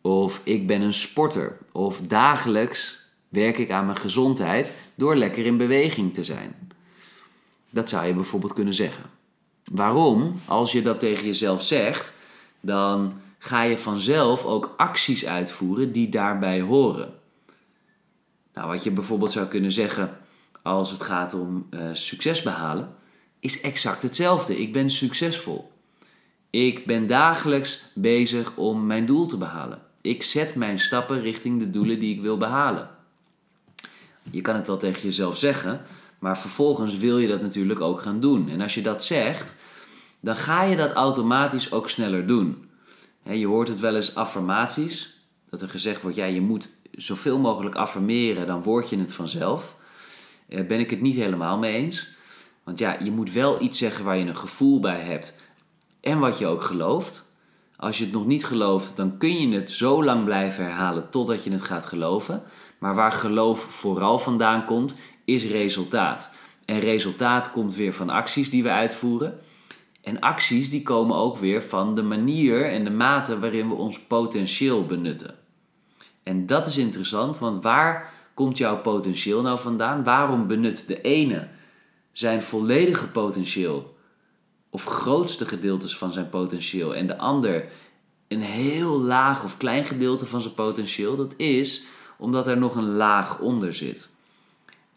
Of 0.00 0.40
ik 0.44 0.66
ben 0.66 0.80
een 0.80 0.94
sporter. 0.94 1.58
Of 1.72 2.00
dagelijks 2.00 3.00
werk 3.28 3.58
ik 3.58 3.70
aan 3.70 3.84
mijn 3.84 3.98
gezondheid 3.98 4.76
door 4.94 5.16
lekker 5.16 5.46
in 5.46 5.56
beweging 5.56 6.14
te 6.14 6.24
zijn. 6.24 6.72
Dat 7.70 7.88
zou 7.88 8.06
je 8.06 8.14
bijvoorbeeld 8.14 8.52
kunnen 8.52 8.74
zeggen. 8.74 9.04
Waarom? 9.64 10.40
Als 10.46 10.72
je 10.72 10.82
dat 10.82 11.00
tegen 11.00 11.26
jezelf 11.26 11.62
zegt, 11.62 12.14
dan 12.60 13.20
ga 13.38 13.62
je 13.62 13.78
vanzelf 13.78 14.44
ook 14.44 14.74
acties 14.76 15.26
uitvoeren 15.26 15.92
die 15.92 16.08
daarbij 16.08 16.60
horen. 16.60 17.14
Nou, 18.54 18.68
wat 18.68 18.84
je 18.84 18.90
bijvoorbeeld 18.90 19.32
zou 19.32 19.46
kunnen 19.46 19.72
zeggen 19.72 20.18
als 20.62 20.90
het 20.90 21.02
gaat 21.02 21.34
om 21.34 21.66
uh, 21.70 21.88
succes 21.92 22.42
behalen, 22.42 22.94
is 23.38 23.60
exact 23.60 24.02
hetzelfde. 24.02 24.60
Ik 24.60 24.72
ben 24.72 24.90
succesvol. 24.90 25.71
Ik 26.52 26.86
ben 26.86 27.06
dagelijks 27.06 27.82
bezig 27.94 28.56
om 28.56 28.86
mijn 28.86 29.06
doel 29.06 29.26
te 29.26 29.36
behalen. 29.36 29.82
Ik 30.00 30.22
zet 30.22 30.54
mijn 30.54 30.78
stappen 30.78 31.20
richting 31.20 31.58
de 31.58 31.70
doelen 31.70 31.98
die 31.98 32.14
ik 32.14 32.20
wil 32.20 32.36
behalen. 32.36 32.90
Je 34.30 34.40
kan 34.40 34.54
het 34.54 34.66
wel 34.66 34.76
tegen 34.76 35.02
jezelf 35.02 35.36
zeggen, 35.36 35.82
maar 36.18 36.38
vervolgens 36.38 36.96
wil 36.96 37.18
je 37.18 37.28
dat 37.28 37.42
natuurlijk 37.42 37.80
ook 37.80 38.00
gaan 38.00 38.20
doen. 38.20 38.48
En 38.48 38.60
als 38.60 38.74
je 38.74 38.82
dat 38.82 39.04
zegt, 39.04 39.60
dan 40.20 40.36
ga 40.36 40.62
je 40.62 40.76
dat 40.76 40.92
automatisch 40.92 41.72
ook 41.72 41.88
sneller 41.88 42.26
doen. 42.26 42.68
Je 43.22 43.46
hoort 43.46 43.68
het 43.68 43.80
wel 43.80 43.96
eens 43.96 44.14
affirmaties, 44.14 45.24
dat 45.50 45.62
er 45.62 45.68
gezegd 45.68 46.02
wordt, 46.02 46.16
ja, 46.16 46.24
je 46.24 46.40
moet 46.40 46.68
zoveel 46.90 47.38
mogelijk 47.38 47.74
affirmeren, 47.74 48.46
dan 48.46 48.62
word 48.62 48.88
je 48.88 48.98
het 48.98 49.12
vanzelf. 49.12 49.76
Daar 50.48 50.60
eh, 50.60 50.66
ben 50.66 50.80
ik 50.80 50.90
het 50.90 51.00
niet 51.00 51.16
helemaal 51.16 51.58
mee 51.58 51.74
eens. 51.74 52.14
Want 52.64 52.78
ja, 52.78 52.96
je 53.02 53.10
moet 53.10 53.32
wel 53.32 53.62
iets 53.62 53.78
zeggen 53.78 54.04
waar 54.04 54.16
je 54.16 54.26
een 54.26 54.36
gevoel 54.36 54.80
bij 54.80 55.00
hebt 55.00 55.40
en 56.02 56.18
wat 56.18 56.38
je 56.38 56.46
ook 56.46 56.62
gelooft. 56.62 57.30
Als 57.76 57.98
je 57.98 58.04
het 58.04 58.12
nog 58.12 58.26
niet 58.26 58.44
gelooft, 58.44 58.96
dan 58.96 59.16
kun 59.18 59.40
je 59.40 59.56
het 59.56 59.70
zo 59.70 60.04
lang 60.04 60.24
blijven 60.24 60.64
herhalen 60.64 61.10
totdat 61.10 61.44
je 61.44 61.50
het 61.52 61.62
gaat 61.62 61.86
geloven. 61.86 62.42
Maar 62.78 62.94
waar 62.94 63.12
geloof 63.12 63.60
vooral 63.60 64.18
vandaan 64.18 64.64
komt, 64.64 64.96
is 65.24 65.44
resultaat. 65.44 66.32
En 66.64 66.80
resultaat 66.80 67.52
komt 67.52 67.74
weer 67.74 67.92
van 67.92 68.10
acties 68.10 68.50
die 68.50 68.62
we 68.62 68.70
uitvoeren. 68.70 69.38
En 70.02 70.20
acties 70.20 70.70
die 70.70 70.82
komen 70.82 71.16
ook 71.16 71.36
weer 71.36 71.62
van 71.62 71.94
de 71.94 72.02
manier 72.02 72.70
en 72.70 72.84
de 72.84 72.90
mate 72.90 73.38
waarin 73.38 73.68
we 73.68 73.74
ons 73.74 74.00
potentieel 74.00 74.86
benutten. 74.86 75.34
En 76.22 76.46
dat 76.46 76.66
is 76.66 76.78
interessant, 76.78 77.38
want 77.38 77.62
waar 77.62 78.12
komt 78.34 78.58
jouw 78.58 78.80
potentieel 78.80 79.42
nou 79.42 79.58
vandaan? 79.58 80.04
Waarom 80.04 80.46
benut 80.46 80.86
de 80.86 81.00
ene 81.00 81.48
zijn 82.12 82.42
volledige 82.42 83.10
potentieel 83.10 83.96
of 84.72 84.84
grootste 84.84 85.46
gedeeltes 85.46 85.96
van 85.96 86.12
zijn 86.12 86.28
potentieel 86.28 86.94
en 86.94 87.06
de 87.06 87.18
ander 87.18 87.68
een 88.28 88.42
heel 88.42 89.00
laag 89.00 89.44
of 89.44 89.56
klein 89.56 89.84
gedeelte 89.84 90.26
van 90.26 90.40
zijn 90.40 90.54
potentieel? 90.54 91.16
Dat 91.16 91.34
is 91.36 91.84
omdat 92.18 92.48
er 92.48 92.58
nog 92.58 92.76
een 92.76 92.96
laag 92.96 93.38
onder 93.38 93.74
zit. 93.74 94.10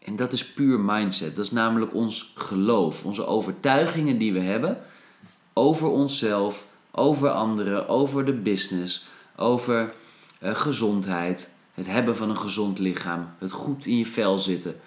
En 0.04 0.16
dat 0.16 0.32
is 0.32 0.52
puur 0.52 0.80
mindset. 0.80 1.36
Dat 1.36 1.44
is 1.44 1.50
namelijk 1.50 1.94
ons 1.94 2.32
geloof, 2.34 3.04
onze 3.04 3.26
overtuigingen 3.26 4.18
die 4.18 4.32
we 4.32 4.40
hebben 4.40 4.78
over 5.52 5.88
onszelf, 5.88 6.66
over 6.90 7.30
anderen, 7.30 7.88
over 7.88 8.24
de 8.24 8.32
business, 8.32 9.06
over 9.36 9.94
uh, 10.42 10.54
gezondheid, 10.54 11.54
het 11.74 11.86
hebben 11.86 12.16
van 12.16 12.30
een 12.30 12.36
gezond 12.36 12.78
lichaam, 12.78 13.28
het 13.38 13.52
goed 13.52 13.86
in 13.86 13.98
je 13.98 14.06
vel 14.06 14.38
zitten, 14.38 14.80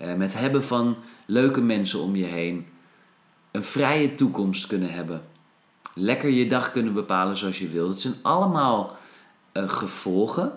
uh, 0.00 0.14
met 0.14 0.38
hebben 0.38 0.64
van 0.64 0.96
leuke 1.26 1.60
mensen 1.60 2.00
om 2.00 2.16
je 2.16 2.24
heen, 2.24 2.66
een 3.54 3.64
vrije 3.64 4.14
toekomst 4.14 4.66
kunnen 4.66 4.92
hebben, 4.92 5.22
lekker 5.94 6.30
je 6.30 6.48
dag 6.48 6.72
kunnen 6.72 6.94
bepalen 6.94 7.36
zoals 7.36 7.58
je 7.58 7.68
wil. 7.68 7.86
Dat 7.86 8.00
zijn 8.00 8.14
allemaal 8.22 8.96
uh, 9.52 9.68
gevolgen 9.68 10.52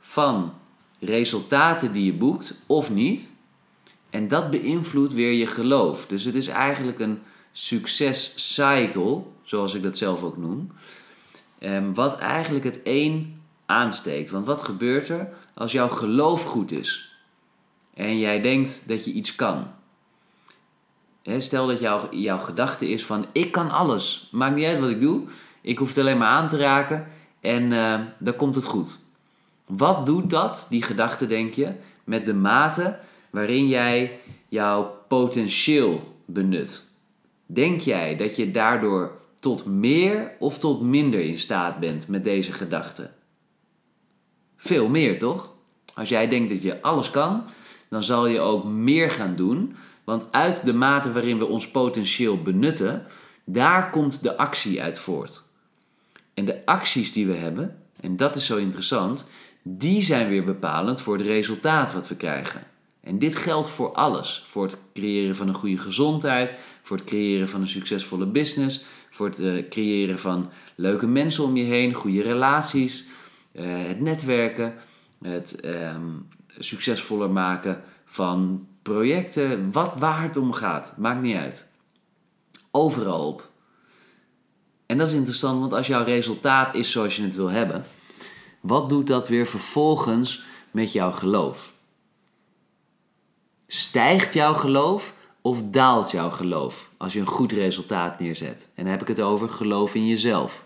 van 0.00 0.52
resultaten 0.98 1.92
die 1.92 2.04
je 2.04 2.12
boekt 2.12 2.54
of 2.66 2.90
niet. 2.90 3.30
En 4.10 4.28
dat 4.28 4.50
beïnvloedt 4.50 5.12
weer 5.12 5.32
je 5.32 5.46
geloof. 5.46 6.06
Dus 6.06 6.24
het 6.24 6.34
is 6.34 6.46
eigenlijk 6.46 6.98
een 6.98 7.22
succes 7.52 8.32
cycle, 8.54 9.22
zoals 9.42 9.74
ik 9.74 9.82
dat 9.82 9.98
zelf 9.98 10.22
ook 10.22 10.36
noem. 10.36 10.72
Um, 11.60 11.94
wat 11.94 12.18
eigenlijk 12.18 12.64
het 12.64 12.80
een 12.84 13.40
aansteekt. 13.66 14.30
Want 14.30 14.46
wat 14.46 14.62
gebeurt 14.62 15.08
er 15.08 15.28
als 15.54 15.72
jouw 15.72 15.88
geloof 15.88 16.44
goed 16.44 16.70
is? 16.70 17.16
En 17.94 18.18
jij 18.18 18.40
denkt 18.40 18.88
dat 18.88 19.04
je 19.04 19.12
iets 19.12 19.34
kan. 19.34 19.66
Stel 21.22 21.66
dat 21.66 21.80
jouw, 22.10 22.38
gedachte 22.38 22.88
is 22.88 23.06
van 23.06 23.26
ik 23.32 23.52
kan 23.52 23.70
alles. 23.70 24.28
Maakt 24.32 24.56
niet 24.56 24.66
uit 24.66 24.80
wat 24.80 24.90
ik 24.90 25.00
doe. 25.00 25.22
Ik 25.60 25.78
hoef 25.78 25.88
het 25.88 25.98
alleen 25.98 26.18
maar 26.18 26.28
aan 26.28 26.48
te 26.48 26.56
raken 26.56 27.06
en 27.40 27.62
uh, 27.62 28.00
dan 28.18 28.36
komt 28.36 28.54
het 28.54 28.64
goed. 28.64 28.98
Wat 29.66 30.06
doet 30.06 30.30
dat, 30.30 30.66
die 30.70 30.82
gedachte, 30.82 31.26
denk 31.26 31.54
je, 31.54 31.72
met 32.04 32.26
de 32.26 32.34
mate 32.34 32.98
waarin 33.30 33.68
jij 33.68 34.20
jouw 34.48 35.04
potentieel 35.08 36.16
benut? 36.24 36.90
Denk 37.46 37.80
jij 37.80 38.16
dat 38.16 38.36
je 38.36 38.50
daardoor 38.50 39.20
tot 39.40 39.66
meer 39.66 40.32
of 40.38 40.58
tot 40.58 40.82
minder 40.82 41.20
in 41.20 41.38
staat 41.38 41.78
bent 41.78 42.08
met 42.08 42.24
deze 42.24 42.52
gedachte? 42.52 43.10
Veel 44.56 44.88
meer, 44.88 45.18
toch? 45.18 45.54
Als 45.94 46.08
jij 46.08 46.28
denkt 46.28 46.50
dat 46.50 46.62
je 46.62 46.82
alles 46.82 47.10
kan, 47.10 47.44
dan 47.88 48.02
zal 48.02 48.26
je 48.26 48.40
ook 48.40 48.64
meer 48.64 49.10
gaan 49.10 49.36
doen. 49.36 49.76
Want 50.04 50.32
uit 50.32 50.64
de 50.64 50.72
mate 50.72 51.12
waarin 51.12 51.38
we 51.38 51.46
ons 51.46 51.70
potentieel 51.70 52.42
benutten, 52.42 53.06
daar 53.44 53.90
komt 53.90 54.22
de 54.22 54.36
actie 54.36 54.82
uit 54.82 54.98
voort. 54.98 55.42
En 56.34 56.44
de 56.44 56.66
acties 56.66 57.12
die 57.12 57.26
we 57.26 57.34
hebben, 57.34 57.78
en 58.00 58.16
dat 58.16 58.36
is 58.36 58.46
zo 58.46 58.56
interessant, 58.56 59.26
die 59.62 60.02
zijn 60.02 60.28
weer 60.28 60.44
bepalend 60.44 61.00
voor 61.00 61.18
het 61.18 61.26
resultaat 61.26 61.92
wat 61.92 62.08
we 62.08 62.16
krijgen. 62.16 62.62
En 63.00 63.18
dit 63.18 63.36
geldt 63.36 63.68
voor 63.68 63.92
alles. 63.92 64.44
Voor 64.48 64.62
het 64.62 64.76
creëren 64.92 65.36
van 65.36 65.48
een 65.48 65.54
goede 65.54 65.78
gezondheid, 65.78 66.52
voor 66.82 66.96
het 66.96 67.06
creëren 67.06 67.48
van 67.48 67.60
een 67.60 67.68
succesvolle 67.68 68.26
business, 68.26 68.84
voor 69.10 69.26
het 69.26 69.38
uh, 69.38 69.68
creëren 69.68 70.18
van 70.18 70.50
leuke 70.74 71.06
mensen 71.06 71.44
om 71.44 71.56
je 71.56 71.64
heen, 71.64 71.94
goede 71.94 72.22
relaties, 72.22 73.06
uh, 73.52 73.64
het 73.86 74.00
netwerken, 74.00 74.74
het 75.22 75.64
um, 75.64 76.28
succesvoller 76.58 77.30
maken 77.30 77.82
van 78.04 78.66
projecten, 78.82 79.72
wat, 79.72 79.92
waar 79.98 80.22
het 80.22 80.36
om 80.36 80.52
gaat. 80.52 80.94
Maakt 80.96 81.22
niet 81.22 81.36
uit. 81.36 81.72
Overal 82.70 83.26
op. 83.28 83.50
En 84.86 84.98
dat 84.98 85.08
is 85.08 85.14
interessant, 85.14 85.60
want 85.60 85.72
als 85.72 85.86
jouw 85.86 86.04
resultaat 86.04 86.74
is 86.74 86.90
zoals 86.90 87.16
je 87.16 87.22
het 87.22 87.34
wil 87.34 87.50
hebben, 87.50 87.84
wat 88.60 88.88
doet 88.88 89.06
dat 89.06 89.28
weer 89.28 89.46
vervolgens 89.46 90.44
met 90.70 90.92
jouw 90.92 91.12
geloof? 91.12 91.72
Stijgt 93.66 94.34
jouw 94.34 94.54
geloof 94.54 95.14
of 95.40 95.62
daalt 95.62 96.10
jouw 96.10 96.30
geloof 96.30 96.90
als 96.96 97.12
je 97.12 97.20
een 97.20 97.26
goed 97.26 97.52
resultaat 97.52 98.20
neerzet? 98.20 98.70
En 98.74 98.82
dan 98.82 98.92
heb 98.92 99.00
ik 99.00 99.08
het 99.08 99.20
over 99.20 99.48
geloof 99.48 99.94
in 99.94 100.06
jezelf. 100.06 100.64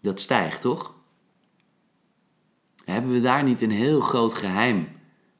Dat 0.00 0.20
stijgt 0.20 0.60
toch? 0.60 0.92
Hebben 2.84 3.12
we 3.12 3.20
daar 3.20 3.42
niet 3.42 3.62
een 3.62 3.70
heel 3.70 4.00
groot 4.00 4.34
geheim 4.34 4.88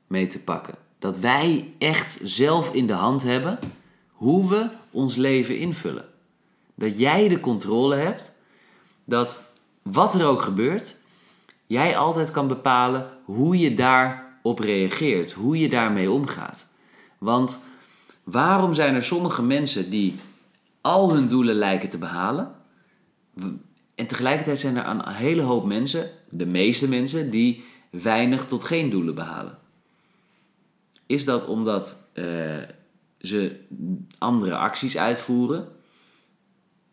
mee 0.07 0.27
te 0.27 0.43
pakken? 0.43 0.84
Dat 1.05 1.19
wij 1.19 1.75
echt 1.79 2.21
zelf 2.23 2.75
in 2.75 2.87
de 2.87 2.93
hand 2.93 3.23
hebben 3.23 3.59
hoe 4.13 4.49
we 4.49 4.69
ons 4.91 5.17
leven 5.17 5.59
invullen. 5.59 6.05
Dat 6.75 6.99
jij 6.99 7.29
de 7.29 7.41
controle 7.41 7.97
hebt, 7.97 8.33
dat 9.05 9.53
wat 9.83 10.15
er 10.15 10.27
ook 10.27 10.43
gebeurt, 10.43 10.97
jij 11.67 11.97
altijd 11.97 12.31
kan 12.31 12.49
bepalen 12.49 13.11
hoe 13.25 13.59
je 13.59 13.75
daarop 13.75 14.59
reageert, 14.59 15.33
hoe 15.33 15.59
je 15.59 15.69
daarmee 15.69 16.11
omgaat. 16.11 16.67
Want 17.19 17.59
waarom 18.23 18.75
zijn 18.75 18.95
er 18.95 19.05
sommige 19.05 19.43
mensen 19.43 19.91
die 19.91 20.15
al 20.81 21.13
hun 21.13 21.29
doelen 21.29 21.55
lijken 21.55 21.89
te 21.89 21.99
behalen, 21.99 22.55
en 23.95 24.07
tegelijkertijd 24.07 24.59
zijn 24.59 24.77
er 24.77 24.87
een 24.87 25.09
hele 25.09 25.43
hoop 25.43 25.67
mensen, 25.67 26.11
de 26.29 26.47
meeste 26.47 26.89
mensen, 26.89 27.31
die 27.31 27.65
weinig 27.91 28.47
tot 28.47 28.65
geen 28.65 28.91
doelen 28.91 29.15
behalen? 29.15 29.63
Is 31.07 31.25
dat 31.25 31.47
omdat 31.47 32.11
uh, 32.15 32.25
ze 33.19 33.61
andere 34.19 34.57
acties 34.57 34.97
uitvoeren? 34.97 35.69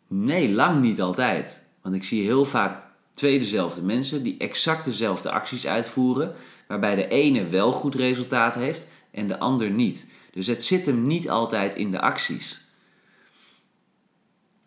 Nee, 0.08 0.52
lang 0.52 0.82
niet 0.82 1.02
altijd. 1.02 1.66
Want 1.82 1.96
ik 1.96 2.04
zie 2.04 2.24
heel 2.24 2.46
vaak 2.46 2.84
twee 3.14 3.40
dezelfde 3.40 3.82
mensen 3.82 4.24
die 4.24 4.38
exact 4.38 4.86
dezelfde 4.86 5.32
acties 5.32 5.68
uitvoeren, 5.68 6.36
waarbij 6.68 6.96
de 6.96 7.08
ene 7.08 7.48
wel 7.48 7.72
goed 7.72 7.96
resultaat 7.96 8.56
heeft 8.56 8.88
en 9.12 9.28
de 9.28 9.40
ander 9.40 9.70
niet. 9.70 10.12
Dus 10.32 10.48
het 10.48 10.64
zit 10.64 10.86
hem 10.86 11.08
niet 11.08 11.30
altijd 11.30 11.76
in 11.76 11.92
de 11.92 12.00
acties. 12.00 12.62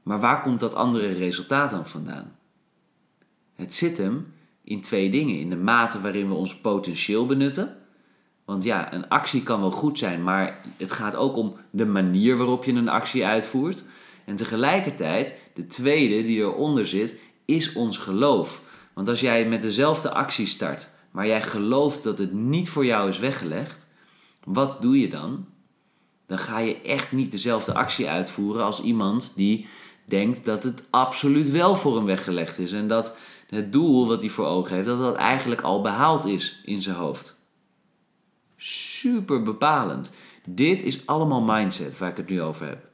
Maar 0.02 0.20
waar 0.20 0.42
komt 0.42 0.61
dat 0.61 0.74
andere 0.74 1.12
resultaat 1.12 1.70
dan 1.70 1.87
vandaan? 1.87 2.37
Het 3.54 3.74
zit 3.74 3.96
hem 3.96 4.33
in 4.64 4.80
twee 4.80 5.11
dingen. 5.11 5.38
In 5.38 5.50
de 5.50 5.57
mate 5.57 6.00
waarin 6.00 6.28
we 6.28 6.35
ons 6.35 6.61
potentieel 6.61 7.26
benutten. 7.26 7.76
Want 8.44 8.62
ja, 8.62 8.92
een 8.92 9.09
actie 9.09 9.42
kan 9.42 9.61
wel 9.61 9.70
goed 9.70 9.98
zijn, 9.98 10.22
maar 10.22 10.61
het 10.76 10.92
gaat 10.92 11.16
ook 11.16 11.37
om 11.37 11.57
de 11.70 11.87
manier 11.87 12.37
waarop 12.37 12.64
je 12.64 12.72
een 12.72 12.88
actie 12.88 13.26
uitvoert. 13.26 13.85
En 14.24 14.37
tegelijkertijd, 14.37 15.40
de 15.54 15.66
tweede 15.66 16.22
die 16.26 16.38
eronder 16.38 16.87
zit, 16.87 17.18
is 17.44 17.72
ons 17.72 17.98
geloof. 17.98 18.61
Want 18.94 19.09
als 19.09 19.20
jij 19.20 19.48
met 19.48 19.62
dezelfde 19.62 20.11
actie 20.11 20.46
start, 20.46 20.88
maar 21.11 21.26
jij 21.26 21.42
gelooft 21.42 22.02
dat 22.02 22.18
het 22.18 22.33
niet 22.33 22.68
voor 22.68 22.85
jou 22.85 23.09
is 23.09 23.18
weggelegd, 23.18 23.87
wat 24.44 24.78
doe 24.80 25.00
je 25.00 25.09
dan? 25.09 25.46
Dan 26.26 26.38
ga 26.38 26.59
je 26.59 26.80
echt 26.80 27.12
niet 27.12 27.30
dezelfde 27.30 27.74
actie 27.74 28.09
uitvoeren 28.09 28.64
als 28.64 28.83
iemand 28.83 29.33
die 29.37 29.66
denkt 30.04 30.44
dat 30.44 30.62
het 30.62 30.85
absoluut 30.90 31.50
wel 31.50 31.76
voor 31.76 31.96
hem 31.96 32.04
weggelegd 32.04 32.59
is. 32.59 32.72
En 32.72 32.88
dat 32.88 33.16
het 33.48 33.72
doel 33.72 34.07
wat 34.07 34.20
hij 34.20 34.30
voor 34.30 34.46
ogen 34.46 34.74
heeft, 34.74 34.87
dat 34.87 34.98
dat 34.98 35.16
eigenlijk 35.16 35.61
al 35.61 35.83
behaald 35.83 36.24
is 36.24 36.61
in 36.64 36.83
zijn 36.83 36.96
hoofd. 36.96 37.42
Super 38.57 39.43
bepalend. 39.43 40.11
Dit 40.45 40.83
is 40.83 41.07
allemaal 41.07 41.43
mindset 41.43 41.99
waar 41.99 42.11
ik 42.11 42.17
het 42.17 42.29
nu 42.29 42.43
over 42.43 42.67
heb. 42.67 42.88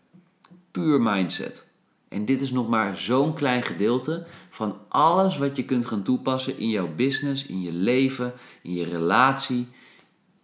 Puur 0.71 1.01
mindset. 1.01 1.69
En 2.09 2.25
dit 2.25 2.43
is 2.43 2.51
nog 2.51 2.69
maar 2.69 2.97
zo'n 2.97 3.35
klein 3.35 3.63
gedeelte 3.63 4.27
van 4.51 4.79
alles 4.89 5.39
wat 5.39 5.57
je 5.57 5.65
kunt 5.65 5.87
gaan 5.87 6.03
toepassen 6.03 6.59
in 6.59 6.69
jouw 6.69 6.95
business, 6.95 7.47
in 7.47 7.61
je 7.61 7.73
leven, 7.73 8.33
in 8.63 8.73
je 8.73 8.85
relatie. 8.85 9.69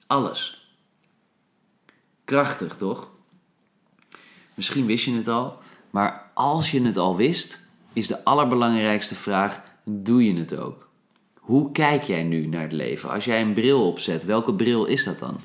Alles. 0.06 0.70
Krachtig, 2.24 2.76
toch? 2.76 3.10
Misschien 4.54 4.86
wist 4.86 5.04
je 5.04 5.12
het 5.12 5.28
al, 5.28 5.58
maar 5.90 6.30
als 6.34 6.70
je 6.70 6.82
het 6.82 6.96
al 6.96 7.16
wist, 7.16 7.68
is 7.92 8.06
de 8.06 8.24
allerbelangrijkste 8.24 9.14
vraag: 9.14 9.62
doe 9.84 10.24
je 10.24 10.34
het 10.34 10.56
ook? 10.56 10.85
Hoe 11.46 11.72
kijk 11.72 12.02
jij 12.02 12.22
nu 12.22 12.46
naar 12.46 12.62
het 12.62 12.72
leven? 12.72 13.10
Als 13.10 13.24
jij 13.24 13.42
een 13.42 13.52
bril 13.52 13.86
opzet, 13.86 14.24
welke 14.24 14.54
bril 14.54 14.84
is 14.84 15.04
dat 15.04 15.18
dan? 15.18 15.36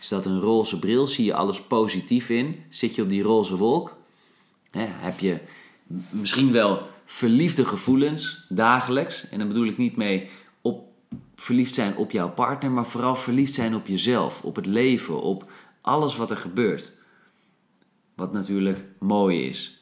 Is 0.00 0.08
dat 0.08 0.26
een 0.26 0.40
roze 0.40 0.78
bril? 0.78 1.06
Zie 1.06 1.24
je 1.24 1.34
alles 1.34 1.60
positief 1.60 2.28
in? 2.28 2.62
Zit 2.68 2.94
je 2.94 3.02
op 3.02 3.08
die 3.08 3.22
roze 3.22 3.56
wolk? 3.56 3.98
heb 4.76 5.18
je 5.18 5.38
misschien 6.10 6.52
wel 6.52 6.86
verliefde 7.04 7.64
gevoelens 7.64 8.46
dagelijks? 8.48 9.28
En 9.28 9.38
dan 9.38 9.48
bedoel 9.48 9.66
ik 9.66 9.78
niet 9.78 9.96
mee 9.96 10.28
op 10.62 10.88
verliefd 11.34 11.74
zijn 11.74 11.96
op 11.96 12.10
jouw 12.10 12.30
partner, 12.30 12.70
maar 12.70 12.86
vooral 12.86 13.16
verliefd 13.16 13.54
zijn 13.54 13.74
op 13.74 13.86
jezelf, 13.86 14.42
op 14.42 14.56
het 14.56 14.66
leven, 14.66 15.22
op 15.22 15.50
alles 15.80 16.16
wat 16.16 16.30
er 16.30 16.36
gebeurt. 16.36 16.92
Wat 18.14 18.32
natuurlijk 18.32 18.90
mooi 18.98 19.42
is. 19.42 19.79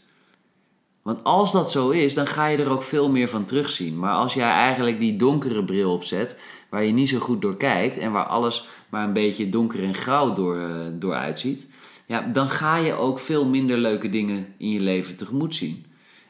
Want 1.09 1.25
als 1.25 1.53
dat 1.53 1.71
zo 1.71 1.91
is, 1.91 2.15
dan 2.15 2.27
ga 2.27 2.47
je 2.47 2.57
er 2.57 2.71
ook 2.71 2.83
veel 2.83 3.11
meer 3.11 3.29
van 3.29 3.45
terugzien. 3.45 3.99
Maar 3.99 4.13
als 4.13 4.35
jij 4.35 4.51
eigenlijk 4.51 4.99
die 4.99 5.17
donkere 5.17 5.65
bril 5.65 5.93
opzet, 5.93 6.41
waar 6.69 6.85
je 6.85 6.93
niet 6.93 7.09
zo 7.09 7.19
goed 7.19 7.43
door 7.43 7.57
kijkt 7.57 7.99
en 7.99 8.13
waar 8.13 8.27
alles 8.27 8.69
maar 8.89 9.05
een 9.05 9.13
beetje 9.13 9.49
donker 9.49 9.83
en 9.83 9.95
grauw 9.95 10.33
door, 10.33 10.57
uh, 10.57 10.69
door 10.93 11.15
uitziet, 11.15 11.67
ja, 12.07 12.21
dan 12.33 12.51
ga 12.51 12.77
je 12.77 12.93
ook 12.93 13.19
veel 13.19 13.45
minder 13.45 13.79
leuke 13.79 14.11
dingen 14.11 14.47
in 14.57 14.71
je 14.71 14.81
leven 14.81 15.17
tegemoet 15.17 15.55
zien. 15.55 15.85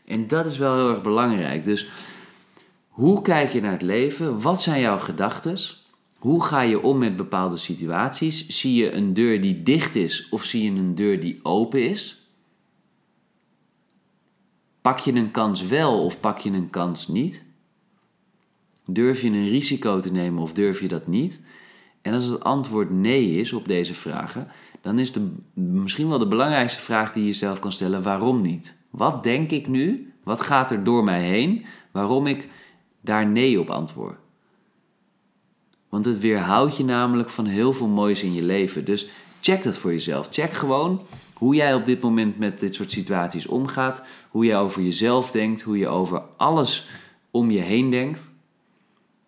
En 0.04 0.26
dat 0.26 0.46
is 0.46 0.58
wel 0.58 0.74
heel 0.74 0.90
erg 0.90 1.02
belangrijk. 1.02 1.64
Dus 1.64 1.88
hoe 2.88 3.22
kijk 3.22 3.50
je 3.50 3.60
naar 3.60 3.72
het 3.72 3.82
leven? 3.82 4.40
Wat 4.40 4.62
zijn 4.62 4.80
jouw 4.80 4.98
gedachten? 4.98 5.56
Hoe 6.18 6.44
ga 6.44 6.60
je 6.60 6.82
om 6.82 6.98
met 6.98 7.16
bepaalde 7.16 7.56
situaties? 7.56 8.48
Zie 8.48 8.74
je 8.74 8.92
een 8.92 9.14
deur 9.14 9.40
die 9.40 9.62
dicht 9.62 9.94
is 9.94 10.28
of 10.30 10.44
zie 10.44 10.72
je 10.72 10.78
een 10.78 10.94
deur 10.94 11.20
die 11.20 11.40
open 11.42 11.82
is? 11.88 12.17
Pak 14.80 14.98
je 14.98 15.12
een 15.12 15.30
kans 15.30 15.62
wel 15.62 16.04
of 16.04 16.20
pak 16.20 16.38
je 16.38 16.50
een 16.50 16.70
kans 16.70 17.08
niet? 17.08 17.44
Durf 18.86 19.20
je 19.20 19.28
een 19.28 19.48
risico 19.48 20.00
te 20.00 20.12
nemen 20.12 20.42
of 20.42 20.52
durf 20.52 20.80
je 20.80 20.88
dat 20.88 21.06
niet? 21.06 21.46
En 22.02 22.14
als 22.14 22.24
het 22.24 22.44
antwoord 22.44 22.90
nee 22.90 23.30
is 23.30 23.52
op 23.52 23.68
deze 23.68 23.94
vragen, 23.94 24.48
dan 24.80 24.98
is 24.98 25.12
de, 25.12 25.30
misschien 25.54 26.08
wel 26.08 26.18
de 26.18 26.28
belangrijkste 26.28 26.80
vraag 26.80 27.12
die 27.12 27.22
je 27.22 27.28
jezelf 27.28 27.58
kan 27.58 27.72
stellen: 27.72 28.02
waarom 28.02 28.40
niet? 28.40 28.78
Wat 28.90 29.22
denk 29.22 29.50
ik 29.50 29.68
nu? 29.68 30.12
Wat 30.24 30.40
gaat 30.40 30.70
er 30.70 30.84
door 30.84 31.04
mij 31.04 31.22
heen? 31.22 31.64
Waarom 31.90 32.26
ik 32.26 32.48
daar 33.00 33.26
nee 33.26 33.60
op 33.60 33.70
antwoord? 33.70 34.16
Want 35.88 36.04
het 36.04 36.18
weerhoudt 36.18 36.76
je 36.76 36.84
namelijk 36.84 37.30
van 37.30 37.46
heel 37.46 37.72
veel 37.72 37.88
moois 37.88 38.22
in 38.22 38.32
je 38.32 38.42
leven. 38.42 38.84
Dus 38.84 39.08
check 39.40 39.62
dat 39.62 39.76
voor 39.76 39.92
jezelf. 39.92 40.28
Check 40.30 40.52
gewoon 40.52 41.02
hoe 41.38 41.54
jij 41.54 41.74
op 41.74 41.84
dit 41.84 42.00
moment 42.00 42.38
met 42.38 42.60
dit 42.60 42.74
soort 42.74 42.90
situaties 42.90 43.46
omgaat. 43.46 44.02
Hoe 44.30 44.44
je 44.44 44.54
over 44.54 44.82
jezelf 44.82 45.30
denkt. 45.30 45.62
Hoe 45.62 45.78
je 45.78 45.88
over 45.88 46.22
alles 46.36 46.88
om 47.30 47.50
je 47.50 47.60
heen 47.60 47.90
denkt. 47.90 48.32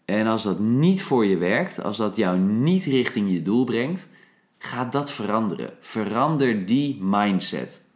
En 0.04 0.26
als 0.26 0.42
dat 0.42 0.58
niet 0.58 1.02
voor 1.02 1.26
je 1.26 1.36
werkt, 1.36 1.82
als 1.82 1.96
dat 1.96 2.16
jou 2.16 2.38
niet 2.38 2.84
richting 2.84 3.30
je 3.30 3.42
doel 3.42 3.64
brengt, 3.64 4.08
ga 4.58 4.84
dat 4.84 5.12
veranderen. 5.12 5.72
Verander 5.80 6.66
die 6.66 6.98
mindset. 7.00 7.88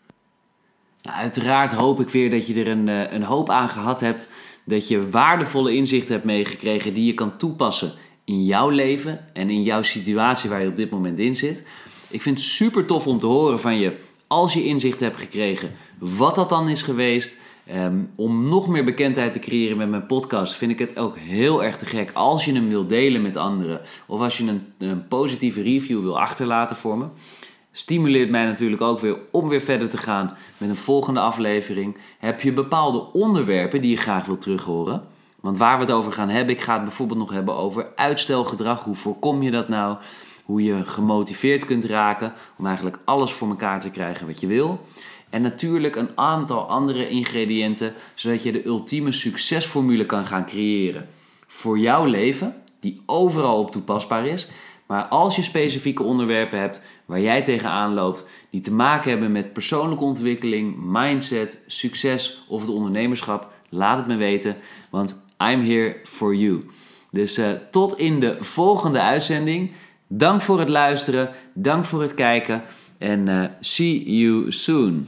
Nou, 1.03 1.17
uiteraard 1.17 1.73
hoop 1.73 2.01
ik 2.01 2.09
weer 2.09 2.31
dat 2.31 2.47
je 2.47 2.61
er 2.61 2.69
een, 2.69 3.15
een 3.15 3.23
hoop 3.23 3.51
aan 3.51 3.69
gehad 3.69 4.01
hebt. 4.01 4.31
Dat 4.65 4.89
je 4.89 5.11
waardevolle 5.11 5.75
inzichten 5.75 6.13
hebt 6.13 6.25
meegekregen 6.25 6.95
die 6.95 7.07
je 7.07 7.15
kan 7.15 7.37
toepassen 7.37 7.93
in 8.25 8.45
jouw 8.45 8.69
leven 8.69 9.35
en 9.35 9.51
in 9.51 9.63
jouw 9.63 9.83
situatie 9.83 10.51
waar 10.51 10.63
je 10.63 10.69
op 10.69 10.77
dit 10.77 10.91
moment 10.91 11.19
in 11.19 11.37
zit. 11.37 11.67
Ik 12.15 12.23
vind 12.23 12.39
het 12.39 12.47
super 12.47 12.85
tof 12.85 13.07
om 13.07 13.19
te 13.19 13.27
horen 13.27 13.61
van 13.61 13.79
je 13.79 13.97
als 14.27 14.53
je 14.53 14.65
inzicht 14.65 15.01
hebt 15.01 15.17
gekregen, 15.17 15.73
wat 15.99 16.35
dat 16.35 16.49
dan 16.49 16.69
is 16.69 16.83
geweest. 16.83 17.37
Ehm, 17.67 17.99
om 18.15 18.45
nog 18.45 18.69
meer 18.69 18.85
bekendheid 18.85 19.33
te 19.33 19.39
creëren 19.39 19.77
met 19.77 19.89
mijn 19.89 20.07
podcast, 20.07 20.55
vind 20.55 20.71
ik 20.71 20.79
het 20.79 20.97
ook 20.97 21.19
heel 21.19 21.65
erg 21.65 21.77
te 21.77 21.87
gek 21.87 22.11
als 22.13 22.45
je 22.45 22.53
hem 22.53 22.69
wil 22.69 22.87
delen 22.87 23.23
met 23.23 23.37
anderen. 23.37 23.81
Of 24.07 24.21
als 24.21 24.39
je 24.39 24.45
een, 24.45 24.73
een 24.79 25.09
positieve 25.09 25.63
review 25.63 26.01
wil 26.01 26.21
achterlaten 26.21 26.77
voor 26.77 26.99
me. 26.99 27.05
Stimuleert 27.73 28.31
mij 28.31 28.45
natuurlijk 28.45 28.83
ook 28.83 29.01
weer 29.01 29.19
om 29.31 29.49
weer 29.49 29.63
verder 29.63 29.89
te 29.89 29.99
gaan 29.99 30.37
met 30.59 30.69
een 30.69 30.77
volgende 30.77 31.21
aflevering. 31.21 31.97
Heb 32.19 32.41
je 32.41 32.53
bepaalde 32.53 33.13
onderwerpen 33.13 33.81
die 33.81 33.91
je 33.91 33.97
graag 33.97 34.27
wilt 34.27 34.41
terughoren? 34.41 35.03
Want 35.41 35.59
waar 35.59 35.79
we 35.79 35.85
het 35.85 35.93
over 35.93 36.13
gaan 36.13 36.29
hebben, 36.29 36.55
ik 36.55 36.61
ga 36.61 36.75
het 36.75 36.85
bijvoorbeeld 36.85 37.19
nog 37.19 37.31
hebben 37.31 37.57
over 37.57 37.93
uitstelgedrag. 37.97 38.85
Hoe 38.85 38.95
voorkom 38.95 39.43
je 39.43 39.51
dat 39.51 39.69
nou? 39.69 39.97
Hoe 40.45 40.63
je 40.63 40.85
gemotiveerd 40.85 41.65
kunt 41.65 41.85
raken 41.85 42.33
om 42.57 42.67
eigenlijk 42.67 42.99
alles 43.05 43.33
voor 43.33 43.49
elkaar 43.49 43.81
te 43.81 43.91
krijgen 43.91 44.27
wat 44.27 44.41
je 44.41 44.47
wil. 44.47 44.87
En 45.31 45.43
natuurlijk 45.43 45.97
een 45.97 46.11
aantal 46.15 46.69
andere 46.69 47.09
ingrediënten, 47.09 47.93
zodat 48.15 48.43
je 48.43 48.53
de 48.53 48.67
ultieme 48.67 49.13
succesformule 49.13 50.07
kan 50.07 50.27
gaan 50.27 50.47
creëren. 50.47 51.09
Voor 51.47 51.79
jouw 51.79 52.05
leven, 52.05 52.63
die 52.81 53.03
overal 53.07 53.59
op 53.59 53.71
toepasbaar 53.71 54.27
is. 54.27 54.49
Maar 54.87 55.05
als 55.05 55.37
je 55.37 55.43
specifieke 55.43 56.03
onderwerpen 56.03 56.59
hebt 56.59 56.81
waar 57.05 57.21
jij 57.21 57.43
tegenaan 57.43 57.95
loopt, 57.95 58.25
die 58.51 58.61
te 58.61 58.73
maken 58.73 59.11
hebben 59.11 59.33
met 59.33 59.53
persoonlijke 59.53 60.05
ontwikkeling, 60.05 60.77
mindset, 60.79 61.63
succes 61.67 62.45
of 62.49 62.61
het 62.61 62.71
ondernemerschap, 62.71 63.53
laat 63.69 63.97
het 63.97 64.07
me 64.07 64.17
weten, 64.17 64.57
want 64.91 65.25
I'm 65.39 65.61
here 65.61 65.97
for 66.05 66.35
you. 66.35 66.67
Dus 67.11 67.39
uh, 67.39 67.47
tot 67.71 67.99
in 67.99 68.21
de 68.21 68.37
volgende 68.41 69.01
uitzending. 69.01 69.73
Dank 70.17 70.43
voor 70.43 70.59
het 70.59 70.69
luisteren, 70.69 71.29
dank 71.53 71.85
voor 71.85 72.03
het 72.03 72.15
kijken 72.15 72.63
en 72.99 73.27
uh, 73.29 73.45
see 73.61 74.17
you 74.17 74.53
soon. 74.53 75.07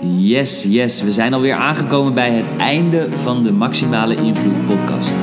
Yes, 0.00 0.62
yes, 0.62 1.02
we 1.02 1.12
zijn 1.12 1.34
alweer 1.34 1.54
aangekomen 1.54 2.14
bij 2.14 2.30
het 2.30 2.46
einde 2.58 3.08
van 3.12 3.42
de 3.42 3.52
Maximale 3.52 4.14
Invloed 4.14 4.66
podcast. 4.66 5.14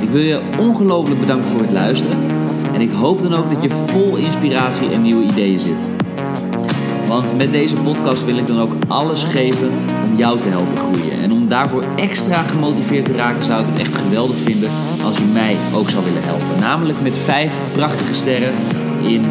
Ik 0.00 0.08
wil 0.08 0.20
je 0.20 0.42
ongelooflijk 0.58 1.20
bedanken 1.20 1.48
voor 1.48 1.60
het 1.60 1.70
luisteren 1.70 2.18
en 2.74 2.80
ik 2.80 2.90
hoop 2.90 3.22
dan 3.22 3.34
ook 3.34 3.50
dat 3.50 3.62
je 3.62 3.70
vol 3.70 4.16
inspiratie 4.16 4.90
en 4.90 5.02
nieuwe 5.02 5.24
ideeën 5.24 5.58
zit. 5.58 5.90
Want 7.06 7.36
met 7.36 7.52
deze 7.52 7.74
podcast 7.74 8.24
wil 8.24 8.36
ik 8.36 8.46
dan 8.46 8.60
ook 8.60 8.72
alles 8.88 9.24
geven 9.24 9.70
jou 10.16 10.40
te 10.40 10.48
helpen 10.48 10.76
groeien. 10.76 11.22
En 11.22 11.32
om 11.32 11.48
daarvoor 11.48 11.84
extra 11.96 12.42
gemotiveerd 12.42 13.04
te 13.04 13.14
raken, 13.14 13.42
zou 13.42 13.60
ik 13.60 13.66
het 13.68 13.78
echt 13.78 13.94
geweldig 13.94 14.36
vinden 14.38 14.70
als 15.04 15.18
u 15.20 15.24
mij 15.24 15.56
ook 15.74 15.90
zou 15.90 16.04
willen 16.04 16.22
helpen. 16.22 16.60
Namelijk 16.60 17.00
met 17.00 17.16
vijf 17.24 17.54
prachtige 17.72 18.14
sterren 18.14 18.52
in 19.02 19.24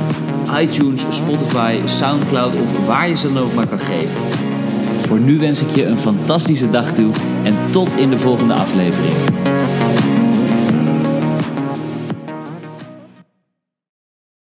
iTunes, 0.59 1.05
Spotify, 1.09 1.79
Soundcloud 1.85 2.53
of 2.53 2.85
waar 2.85 3.09
je 3.09 3.17
ze 3.17 3.33
dan 3.33 3.43
ook 3.43 3.53
maar 3.53 3.67
kan 3.67 3.79
geven. 3.79 4.21
Voor 5.01 5.19
nu 5.19 5.39
wens 5.39 5.61
ik 5.61 5.75
je 5.75 5.85
een 5.85 5.97
fantastische 5.97 6.69
dag 6.69 6.93
toe 6.93 7.11
en 7.43 7.53
tot 7.69 7.97
in 7.97 8.09
de 8.09 8.19
volgende 8.19 8.53
aflevering. 8.53 9.15